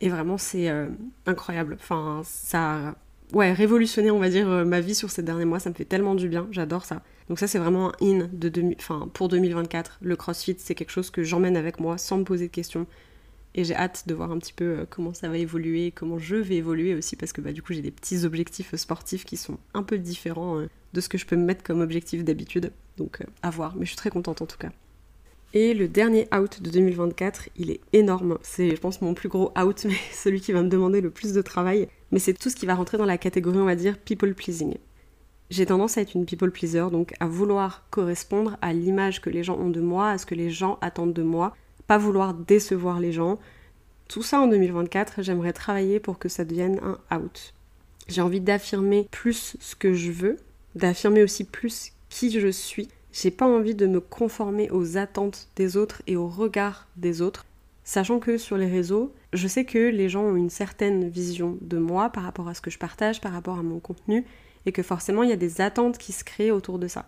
Et 0.03 0.09
vraiment 0.09 0.37
c'est 0.37 0.69
euh, 0.69 0.87
incroyable. 1.25 1.77
Enfin 1.79 2.23
ça 2.25 2.89
a 2.89 2.95
ouais, 3.31 3.53
révolutionné 3.53 4.11
on 4.11 4.19
va 4.19 4.27
dire 4.27 4.49
euh, 4.49 4.65
ma 4.65 4.81
vie 4.81 4.95
sur 4.95 5.09
ces 5.09 5.23
derniers 5.23 5.45
mois, 5.45 5.59
ça 5.59 5.69
me 5.69 5.75
fait 5.75 5.85
tellement 5.85 6.13
du 6.13 6.27
bien, 6.27 6.45
j'adore 6.51 6.83
ça. 6.83 7.01
Donc 7.29 7.39
ça 7.39 7.47
c'est 7.47 7.57
vraiment 7.57 7.87
un 7.87 7.93
in 8.01 8.29
de 8.33 8.51
pour 9.13 9.29
2024. 9.29 9.99
Le 10.01 10.15
CrossFit 10.17 10.57
c'est 10.59 10.75
quelque 10.75 10.89
chose 10.89 11.09
que 11.09 11.23
j'emmène 11.23 11.55
avec 11.55 11.79
moi 11.79 11.97
sans 11.97 12.17
me 12.17 12.25
poser 12.25 12.47
de 12.47 12.51
questions 12.51 12.85
et 13.55 13.63
j'ai 13.63 13.75
hâte 13.77 14.03
de 14.05 14.13
voir 14.13 14.29
un 14.29 14.39
petit 14.39 14.51
peu 14.51 14.65
euh, 14.65 14.85
comment 14.89 15.13
ça 15.13 15.29
va 15.29 15.37
évoluer, 15.37 15.93
comment 15.95 16.19
je 16.19 16.35
vais 16.35 16.55
évoluer 16.55 16.95
aussi, 16.95 17.15
parce 17.15 17.31
que 17.31 17.39
bah, 17.39 17.53
du 17.53 17.61
coup 17.61 17.71
j'ai 17.71 17.81
des 17.81 17.91
petits 17.91 18.25
objectifs 18.25 18.75
sportifs 18.75 19.23
qui 19.23 19.37
sont 19.37 19.57
un 19.73 19.83
peu 19.83 19.97
différents 19.97 20.63
de 20.91 21.01
ce 21.01 21.07
que 21.07 21.17
je 21.17 21.25
peux 21.25 21.37
me 21.37 21.45
mettre 21.45 21.63
comme 21.63 21.79
objectif 21.79 22.25
d'habitude. 22.25 22.73
Donc 22.97 23.21
à 23.41 23.49
voir, 23.51 23.77
mais 23.77 23.85
je 23.85 23.91
suis 23.91 23.97
très 23.97 24.09
contente 24.09 24.41
en 24.41 24.47
tout 24.47 24.57
cas. 24.57 24.71
Et 25.55 25.75
le 25.75 25.87
dernier 25.87 26.27
out 26.35 26.61
de 26.63 26.71
2024, 26.71 27.49
il 27.57 27.69
est 27.69 27.79
énorme. 27.93 28.39
C'est, 28.41 28.71
je 28.71 28.81
pense, 28.81 29.01
mon 29.01 29.13
plus 29.13 29.29
gros 29.29 29.51
out, 29.57 29.85
mais 29.87 29.95
celui 30.11 30.41
qui 30.41 30.51
va 30.51 30.63
me 30.63 30.69
demander 30.69 30.99
le 30.99 31.11
plus 31.11 31.33
de 31.33 31.41
travail. 31.41 31.87
Mais 32.11 32.19
c'est 32.19 32.33
tout 32.33 32.49
ce 32.49 32.55
qui 32.55 32.65
va 32.65 32.73
rentrer 32.75 32.97
dans 32.97 33.05
la 33.05 33.19
catégorie, 33.19 33.59
on 33.59 33.65
va 33.65 33.75
dire, 33.75 33.97
people 33.99 34.33
pleasing. 34.33 34.75
J'ai 35.51 35.67
tendance 35.67 35.97
à 35.97 36.01
être 36.01 36.15
une 36.15 36.25
people 36.25 36.49
pleaser, 36.49 36.89
donc 36.91 37.13
à 37.19 37.27
vouloir 37.27 37.85
correspondre 37.91 38.57
à 38.61 38.73
l'image 38.73 39.21
que 39.21 39.29
les 39.29 39.43
gens 39.43 39.57
ont 39.59 39.69
de 39.69 39.81
moi, 39.81 40.09
à 40.09 40.17
ce 40.17 40.25
que 40.25 40.33
les 40.33 40.49
gens 40.49 40.79
attendent 40.81 41.13
de 41.13 41.21
moi, 41.21 41.55
pas 41.85 41.99
vouloir 41.99 42.33
décevoir 42.33 42.99
les 42.99 43.11
gens. 43.11 43.37
Tout 44.07 44.23
ça 44.23 44.41
en 44.41 44.47
2024, 44.47 45.21
j'aimerais 45.21 45.53
travailler 45.53 45.99
pour 45.99 46.17
que 46.17 46.29
ça 46.29 46.45
devienne 46.45 46.79
un 46.81 47.17
out. 47.17 47.53
J'ai 48.07 48.21
envie 48.21 48.41
d'affirmer 48.41 49.07
plus 49.11 49.55
ce 49.59 49.75
que 49.75 49.93
je 49.93 50.11
veux, 50.11 50.37
d'affirmer 50.73 51.21
aussi 51.21 51.43
plus 51.43 51.91
qui 52.09 52.31
je 52.31 52.47
suis. 52.47 52.87
J'ai 53.13 53.31
pas 53.31 53.47
envie 53.47 53.75
de 53.75 53.87
me 53.87 54.01
conformer 54.01 54.69
aux 54.71 54.97
attentes 54.97 55.47
des 55.55 55.77
autres 55.77 56.01
et 56.07 56.17
aux 56.17 56.27
regards 56.27 56.87
des 56.97 57.21
autres, 57.21 57.45
sachant 57.83 58.19
que 58.19 58.37
sur 58.37 58.57
les 58.57 58.67
réseaux, 58.67 59.13
je 59.31 59.47
sais 59.47 59.63
que 59.63 59.77
les 59.77 60.09
gens 60.09 60.23
ont 60.23 60.35
une 60.35 60.49
certaine 60.49 61.07
vision 61.07 61.57
de 61.61 61.77
moi 61.77 62.09
par 62.09 62.23
rapport 62.23 62.49
à 62.49 62.55
ce 62.55 62.61
que 62.61 62.71
je 62.71 62.79
partage, 62.79 63.21
par 63.21 63.31
rapport 63.31 63.59
à 63.59 63.63
mon 63.63 63.79
contenu, 63.79 64.25
et 64.65 64.71
que 64.71 64.83
forcément 64.83 65.23
il 65.23 65.29
y 65.29 65.33
a 65.33 65.37
des 65.37 65.61
attentes 65.61 65.97
qui 65.97 66.11
se 66.11 66.23
créent 66.23 66.51
autour 66.51 66.79
de 66.79 66.87
ça 66.87 67.05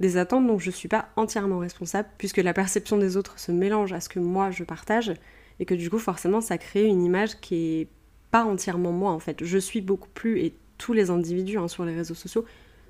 des 0.00 0.16
attentes 0.16 0.46
dont 0.46 0.58
je 0.58 0.70
ne 0.70 0.74
suis 0.74 0.88
pas 0.88 1.10
entièrement 1.16 1.58
responsable, 1.58 2.08
puisque 2.16 2.38
la 2.38 2.54
perception 2.54 2.96
des 2.96 3.18
autres 3.18 3.38
se 3.38 3.52
mélange 3.52 3.92
à 3.92 4.00
ce 4.00 4.08
que 4.08 4.18
moi 4.18 4.50
je 4.50 4.64
partage, 4.64 5.12
et 5.60 5.66
que 5.66 5.74
du 5.74 5.90
coup 5.90 5.98
forcément 5.98 6.40
ça 6.40 6.56
crée 6.56 6.86
une 6.86 7.04
image 7.04 7.38
qui 7.40 7.80
est 7.80 7.88
pas 8.30 8.44
entièrement 8.44 8.92
moi 8.92 9.12
en 9.12 9.18
fait. 9.18 9.44
Je 9.44 9.58
suis 9.58 9.82
beaucoup 9.82 10.08
plus, 10.08 10.40
et 10.40 10.54
tous 10.78 10.94
les 10.94 11.10
individus 11.10 11.58
hein, 11.58 11.68
sur 11.68 11.84
les 11.84 11.94
réseaux 11.94 12.14
sociaux 12.14 12.46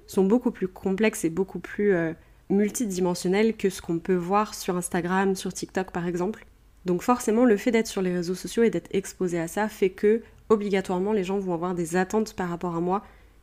sont 0.07 0.25
beaucoup 0.25 0.53
plus 0.53 0.69
complexes 0.69 1.25
et 1.25 1.31
beaucoup 1.31 1.59
plus 1.59 1.95
euh, 1.95 2.13
multidimensionnels 2.51 3.57
que 3.57 3.71
ce 3.71 3.81
qu'on 3.81 3.99
peut 3.99 4.15
voir 4.15 4.55
sur 4.55 4.77
Instagram, 4.77 5.35
sur 5.35 5.53
TikTok 5.53 5.91
par 5.93 6.07
exemple. 6.07 6.47
Donc 6.85 7.03
forcément 7.03 7.45
le 7.45 7.57
fait 7.57 7.71
d'être 7.71 7.87
sur 7.87 8.03
les 8.03 8.15
réseaux 8.15 8.35
sociaux 8.35 8.63
et 8.63 8.71
d'être 8.71 8.89
exposé 8.93 9.39
à 9.39 9.49
ça 9.49 9.69
fait 9.69 9.91
que 9.91 10.23
obligatoirement 10.49 11.13
les 11.13 11.25
gens 11.25 11.39
vont 11.39 11.55
avoir 11.55 11.75
des 11.75 11.97
attentes 11.97 12.35
par 12.35 12.49
rapport 12.49 12.75
à 12.75 12.81
moi 12.81 13.03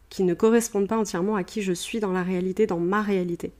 qui 0.09 0.23
ne 0.23 0.33
correspondent 0.33 0.87
pas 0.87 0.97
entièrement 0.97 1.35
à 1.35 1.43
qui 1.43 1.61
je 1.61 1.73
suis 1.73 1.99
dans 1.99 2.11
la 2.11 2.23
réalité, 2.23 2.65
dans 2.65 2.79
ma 2.79 3.01
réalité. 3.01 3.51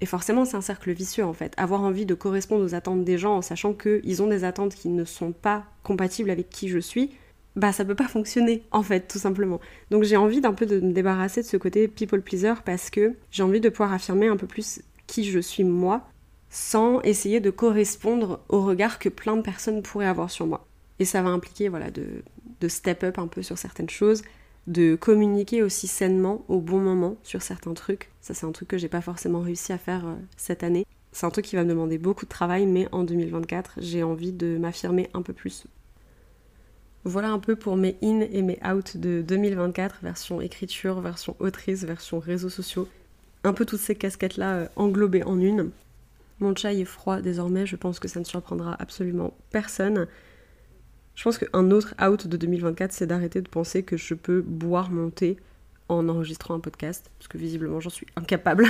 Et 0.00 0.06
forcément, 0.06 0.44
c'est 0.44 0.56
un 0.56 0.62
cercle 0.62 0.92
vicieux 0.92 1.24
en 1.24 1.32
fait. 1.32 1.54
Avoir 1.56 1.82
envie 1.82 2.06
de 2.06 2.14
correspondre 2.14 2.64
aux 2.64 2.74
attentes 2.74 3.04
des 3.04 3.18
gens 3.18 3.36
en 3.36 3.42
sachant 3.42 3.72
qu'ils 3.72 4.22
ont 4.22 4.26
des 4.26 4.44
attentes 4.44 4.74
qui 4.74 4.88
ne 4.88 5.04
sont 5.04 5.32
pas 5.32 5.64
compatibles 5.82 6.30
avec 6.30 6.50
qui 6.50 6.68
je 6.68 6.78
suis, 6.78 7.10
bah 7.56 7.72
ça 7.72 7.84
peut 7.84 7.94
pas 7.94 8.08
fonctionner 8.08 8.62
en 8.70 8.82
fait, 8.82 9.08
tout 9.08 9.18
simplement. 9.18 9.60
Donc 9.90 10.04
j'ai 10.04 10.16
envie 10.16 10.40
d'un 10.40 10.52
peu 10.52 10.66
de 10.66 10.80
me 10.80 10.92
débarrasser 10.92 11.42
de 11.42 11.46
ce 11.46 11.56
côté 11.56 11.88
people 11.88 12.20
pleaser 12.20 12.54
parce 12.64 12.90
que 12.90 13.14
j'ai 13.30 13.42
envie 13.42 13.60
de 13.60 13.70
pouvoir 13.70 13.92
affirmer 13.92 14.28
un 14.28 14.36
peu 14.36 14.46
plus 14.46 14.80
qui 15.06 15.24
je 15.24 15.38
suis 15.38 15.64
moi 15.64 16.08
sans 16.50 17.00
essayer 17.02 17.40
de 17.40 17.50
correspondre 17.50 18.40
au 18.48 18.62
regard 18.62 18.98
que 18.98 19.08
plein 19.08 19.36
de 19.36 19.42
personnes 19.42 19.82
pourraient 19.82 20.06
avoir 20.06 20.30
sur 20.30 20.46
moi. 20.46 20.66
Et 20.98 21.04
ça 21.04 21.22
va 21.22 21.28
impliquer 21.28 21.68
voilà 21.68 21.90
de, 21.90 22.22
step 22.68 23.04
up 23.04 23.18
un 23.18 23.26
peu 23.26 23.42
sur 23.42 23.58
certaines 23.58 23.90
choses, 23.90 24.22
de 24.66 24.96
communiquer 24.96 25.62
aussi 25.62 25.86
sainement 25.86 26.44
au 26.48 26.60
bon 26.60 26.80
moment 26.80 27.16
sur 27.22 27.42
certains 27.42 27.74
trucs. 27.74 28.10
Ça, 28.20 28.34
c'est 28.34 28.46
un 28.46 28.52
truc 28.52 28.68
que 28.68 28.78
j'ai 28.78 28.88
pas 28.88 29.00
forcément 29.00 29.40
réussi 29.40 29.72
à 29.72 29.78
faire 29.78 30.06
euh, 30.06 30.14
cette 30.36 30.64
année. 30.64 30.86
C'est 31.12 31.26
un 31.26 31.30
truc 31.30 31.44
qui 31.44 31.56
va 31.56 31.62
me 31.62 31.68
demander 31.68 31.98
beaucoup 31.98 32.24
de 32.24 32.30
travail, 32.30 32.66
mais 32.66 32.88
en 32.90 33.04
2024, 33.04 33.74
j'ai 33.78 34.02
envie 34.02 34.32
de 34.32 34.58
m'affirmer 34.58 35.08
un 35.14 35.22
peu 35.22 35.32
plus. 35.32 35.66
Voilà 37.04 37.30
un 37.30 37.38
peu 37.38 37.54
pour 37.54 37.76
mes 37.76 37.96
in 38.02 38.20
et 38.20 38.42
mes 38.42 38.58
out 38.66 38.96
de 38.96 39.22
2024, 39.22 40.00
version 40.02 40.40
écriture, 40.40 41.00
version 41.00 41.36
autrice, 41.38 41.84
version 41.84 42.18
réseaux 42.18 42.48
sociaux. 42.48 42.88
Un 43.44 43.52
peu 43.52 43.64
toutes 43.64 43.80
ces 43.80 43.94
casquettes-là 43.94 44.54
euh, 44.54 44.68
englobées 44.76 45.22
en 45.24 45.40
une. 45.40 45.70
Mon 46.40 46.54
chai 46.54 46.80
est 46.80 46.84
froid 46.84 47.20
désormais, 47.20 47.66
je 47.66 47.76
pense 47.76 47.98
que 47.98 48.08
ça 48.08 48.20
ne 48.20 48.24
surprendra 48.24 48.76
absolument 48.78 49.34
personne. 49.50 50.06
Je 51.14 51.22
pense 51.22 51.38
qu'un 51.38 51.70
autre 51.70 51.94
out 52.02 52.26
de 52.26 52.36
2024, 52.36 52.92
c'est 52.92 53.06
d'arrêter 53.06 53.40
de 53.40 53.48
penser 53.48 53.82
que 53.82 53.96
je 53.96 54.12
peux 54.12 54.42
boire 54.42 54.90
mon 54.90 55.08
thé 55.10 55.38
en 55.88 56.08
enregistrant 56.08 56.54
un 56.54 56.60
podcast, 56.60 57.10
parce 57.18 57.28
que 57.28 57.38
visiblement 57.38 57.80
j'en 57.80 57.90
suis 57.90 58.06
incapable. 58.16 58.66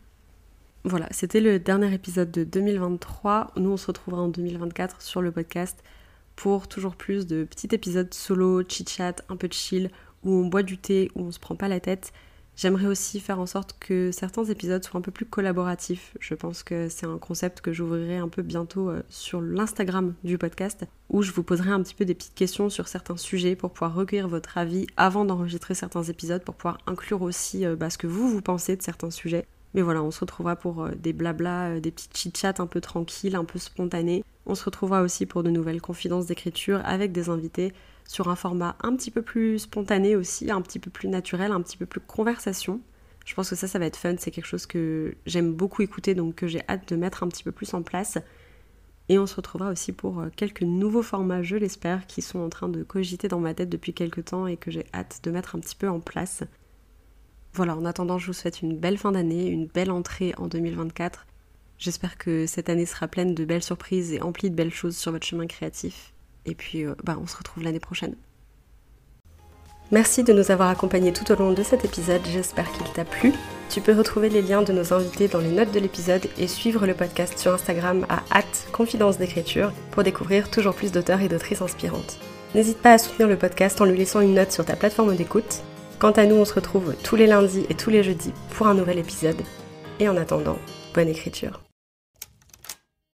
voilà, 0.84 1.08
c'était 1.10 1.40
le 1.40 1.58
dernier 1.58 1.92
épisode 1.94 2.30
de 2.30 2.44
2023. 2.44 3.52
Nous, 3.56 3.70
on 3.70 3.76
se 3.76 3.86
retrouvera 3.86 4.22
en 4.22 4.28
2024 4.28 5.00
sur 5.00 5.22
le 5.22 5.32
podcast 5.32 5.82
pour 6.36 6.68
toujours 6.68 6.96
plus 6.96 7.26
de 7.26 7.44
petits 7.44 7.68
épisodes 7.72 8.12
solo, 8.12 8.62
chit-chat, 8.62 9.24
un 9.28 9.36
peu 9.36 9.48
de 9.48 9.54
chill, 9.54 9.90
où 10.24 10.32
on 10.32 10.46
boit 10.46 10.62
du 10.62 10.76
thé, 10.76 11.10
où 11.14 11.22
on 11.22 11.32
se 11.32 11.38
prend 11.40 11.56
pas 11.56 11.68
la 11.68 11.80
tête. 11.80 12.12
J'aimerais 12.58 12.86
aussi 12.86 13.20
faire 13.20 13.38
en 13.38 13.46
sorte 13.46 13.76
que 13.78 14.10
certains 14.10 14.44
épisodes 14.46 14.82
soient 14.82 14.98
un 14.98 15.00
peu 15.00 15.12
plus 15.12 15.26
collaboratifs. 15.26 16.16
Je 16.18 16.34
pense 16.34 16.64
que 16.64 16.88
c'est 16.88 17.06
un 17.06 17.16
concept 17.16 17.60
que 17.60 17.72
j'ouvrirai 17.72 18.16
un 18.16 18.26
peu 18.26 18.42
bientôt 18.42 18.90
euh, 18.90 19.00
sur 19.08 19.40
l'Instagram 19.40 20.14
du 20.24 20.38
podcast, 20.38 20.84
où 21.08 21.22
je 21.22 21.30
vous 21.30 21.44
poserai 21.44 21.70
un 21.70 21.80
petit 21.80 21.94
peu 21.94 22.04
des 22.04 22.16
petites 22.16 22.34
questions 22.34 22.68
sur 22.68 22.88
certains 22.88 23.16
sujets 23.16 23.54
pour 23.54 23.70
pouvoir 23.70 23.94
recueillir 23.94 24.26
votre 24.26 24.58
avis 24.58 24.88
avant 24.96 25.24
d'enregistrer 25.24 25.76
certains 25.76 26.02
épisodes, 26.02 26.42
pour 26.42 26.56
pouvoir 26.56 26.78
inclure 26.88 27.22
aussi 27.22 27.64
euh, 27.64 27.76
bah, 27.76 27.90
ce 27.90 27.98
que 27.98 28.08
vous, 28.08 28.28
vous 28.28 28.42
pensez 28.42 28.74
de 28.74 28.82
certains 28.82 29.12
sujets. 29.12 29.46
Mais 29.74 29.82
voilà, 29.82 30.02
on 30.02 30.10
se 30.10 30.18
retrouvera 30.18 30.56
pour 30.56 30.82
euh, 30.82 30.90
des 30.96 31.12
blabla, 31.12 31.78
des 31.78 31.92
petits 31.92 32.08
chit-chats 32.12 32.54
un 32.58 32.66
peu 32.66 32.80
tranquilles, 32.80 33.36
un 33.36 33.44
peu 33.44 33.60
spontanés. 33.60 34.24
On 34.46 34.56
se 34.56 34.64
retrouvera 34.64 35.02
aussi 35.02 35.26
pour 35.26 35.44
de 35.44 35.50
nouvelles 35.50 35.80
confidences 35.80 36.26
d'écriture 36.26 36.80
avec 36.84 37.12
des 37.12 37.28
invités 37.28 37.72
sur 38.08 38.28
un 38.28 38.36
format 38.36 38.74
un 38.80 38.96
petit 38.96 39.12
peu 39.12 39.22
plus 39.22 39.60
spontané 39.60 40.16
aussi, 40.16 40.50
un 40.50 40.62
petit 40.62 40.80
peu 40.80 40.90
plus 40.90 41.08
naturel, 41.08 41.52
un 41.52 41.60
petit 41.60 41.76
peu 41.76 41.86
plus 41.86 42.00
conversation. 42.00 42.80
Je 43.26 43.34
pense 43.34 43.50
que 43.50 43.54
ça, 43.54 43.68
ça 43.68 43.78
va 43.78 43.84
être 43.84 43.98
fun, 43.98 44.14
c'est 44.18 44.30
quelque 44.30 44.46
chose 44.46 44.64
que 44.64 45.14
j'aime 45.26 45.52
beaucoup 45.52 45.82
écouter, 45.82 46.14
donc 46.14 46.34
que 46.34 46.46
j'ai 46.46 46.62
hâte 46.68 46.88
de 46.88 46.96
mettre 46.96 47.22
un 47.22 47.28
petit 47.28 47.44
peu 47.44 47.52
plus 47.52 47.74
en 47.74 47.82
place. 47.82 48.18
Et 49.10 49.18
on 49.18 49.26
se 49.26 49.36
retrouvera 49.36 49.70
aussi 49.70 49.92
pour 49.92 50.20
euh, 50.20 50.28
quelques 50.34 50.62
nouveaux 50.62 51.02
formats, 51.02 51.42
je 51.42 51.56
l'espère, 51.56 52.06
qui 52.06 52.22
sont 52.22 52.38
en 52.38 52.48
train 52.48 52.68
de 52.70 52.82
cogiter 52.82 53.28
dans 53.28 53.40
ma 53.40 53.52
tête 53.52 53.68
depuis 53.68 53.92
quelques 53.92 54.24
temps 54.24 54.46
et 54.46 54.56
que 54.56 54.70
j'ai 54.70 54.86
hâte 54.94 55.20
de 55.22 55.30
mettre 55.30 55.54
un 55.54 55.60
petit 55.60 55.76
peu 55.76 55.88
en 55.88 56.00
place. 56.00 56.44
Voilà, 57.52 57.76
en 57.76 57.84
attendant, 57.84 58.18
je 58.18 58.28
vous 58.28 58.32
souhaite 58.32 58.62
une 58.62 58.78
belle 58.78 58.96
fin 58.96 59.12
d'année, 59.12 59.48
une 59.48 59.66
belle 59.66 59.90
entrée 59.90 60.34
en 60.38 60.46
2024. 60.46 61.26
J'espère 61.78 62.16
que 62.16 62.46
cette 62.46 62.70
année 62.70 62.86
sera 62.86 63.06
pleine 63.06 63.34
de 63.34 63.44
belles 63.44 63.62
surprises 63.62 64.12
et 64.12 64.22
emplie 64.22 64.50
de 64.50 64.56
belles 64.56 64.72
choses 64.72 64.96
sur 64.96 65.12
votre 65.12 65.26
chemin 65.26 65.46
créatif. 65.46 66.14
Et 66.48 66.54
puis, 66.54 66.84
euh, 66.84 66.94
bah, 67.04 67.18
on 67.22 67.26
se 67.26 67.36
retrouve 67.36 67.62
l'année 67.62 67.78
prochaine. 67.78 68.14
Merci 69.90 70.22
de 70.22 70.32
nous 70.32 70.50
avoir 70.50 70.68
accompagnés 70.68 71.12
tout 71.12 71.30
au 71.32 71.36
long 71.36 71.52
de 71.52 71.62
cet 71.62 71.84
épisode, 71.84 72.20
j'espère 72.30 72.70
qu'il 72.72 72.86
t'a 72.92 73.04
plu. 73.04 73.32
Tu 73.70 73.80
peux 73.80 73.96
retrouver 73.96 74.28
les 74.28 74.42
liens 74.42 74.62
de 74.62 74.72
nos 74.72 74.92
invités 74.92 75.28
dans 75.28 75.38
les 75.38 75.50
notes 75.50 75.72
de 75.72 75.80
l'épisode 75.80 76.26
et 76.38 76.46
suivre 76.46 76.86
le 76.86 76.94
podcast 76.94 77.38
sur 77.38 77.54
Instagram 77.54 78.06
à 78.10 78.42
confidence 78.72 79.18
d'écriture 79.18 79.72
pour 79.90 80.02
découvrir 80.02 80.50
toujours 80.50 80.74
plus 80.74 80.92
d'auteurs 80.92 81.22
et 81.22 81.28
d'autrices 81.28 81.62
inspirantes. 81.62 82.18
N'hésite 82.54 82.78
pas 82.78 82.92
à 82.92 82.98
soutenir 82.98 83.28
le 83.28 83.36
podcast 83.36 83.80
en 83.80 83.84
lui 83.84 83.98
laissant 83.98 84.20
une 84.20 84.34
note 84.34 84.52
sur 84.52 84.64
ta 84.64 84.76
plateforme 84.76 85.16
d'écoute. 85.16 85.62
Quant 85.98 86.12
à 86.12 86.26
nous, 86.26 86.36
on 86.36 86.44
se 86.44 86.54
retrouve 86.54 86.94
tous 87.02 87.16
les 87.16 87.26
lundis 87.26 87.66
et 87.68 87.74
tous 87.74 87.90
les 87.90 88.02
jeudis 88.02 88.32
pour 88.50 88.68
un 88.68 88.74
nouvel 88.74 88.98
épisode. 88.98 89.42
Et 90.00 90.08
en 90.08 90.16
attendant, 90.16 90.58
bonne 90.94 91.08
écriture. 91.08 91.67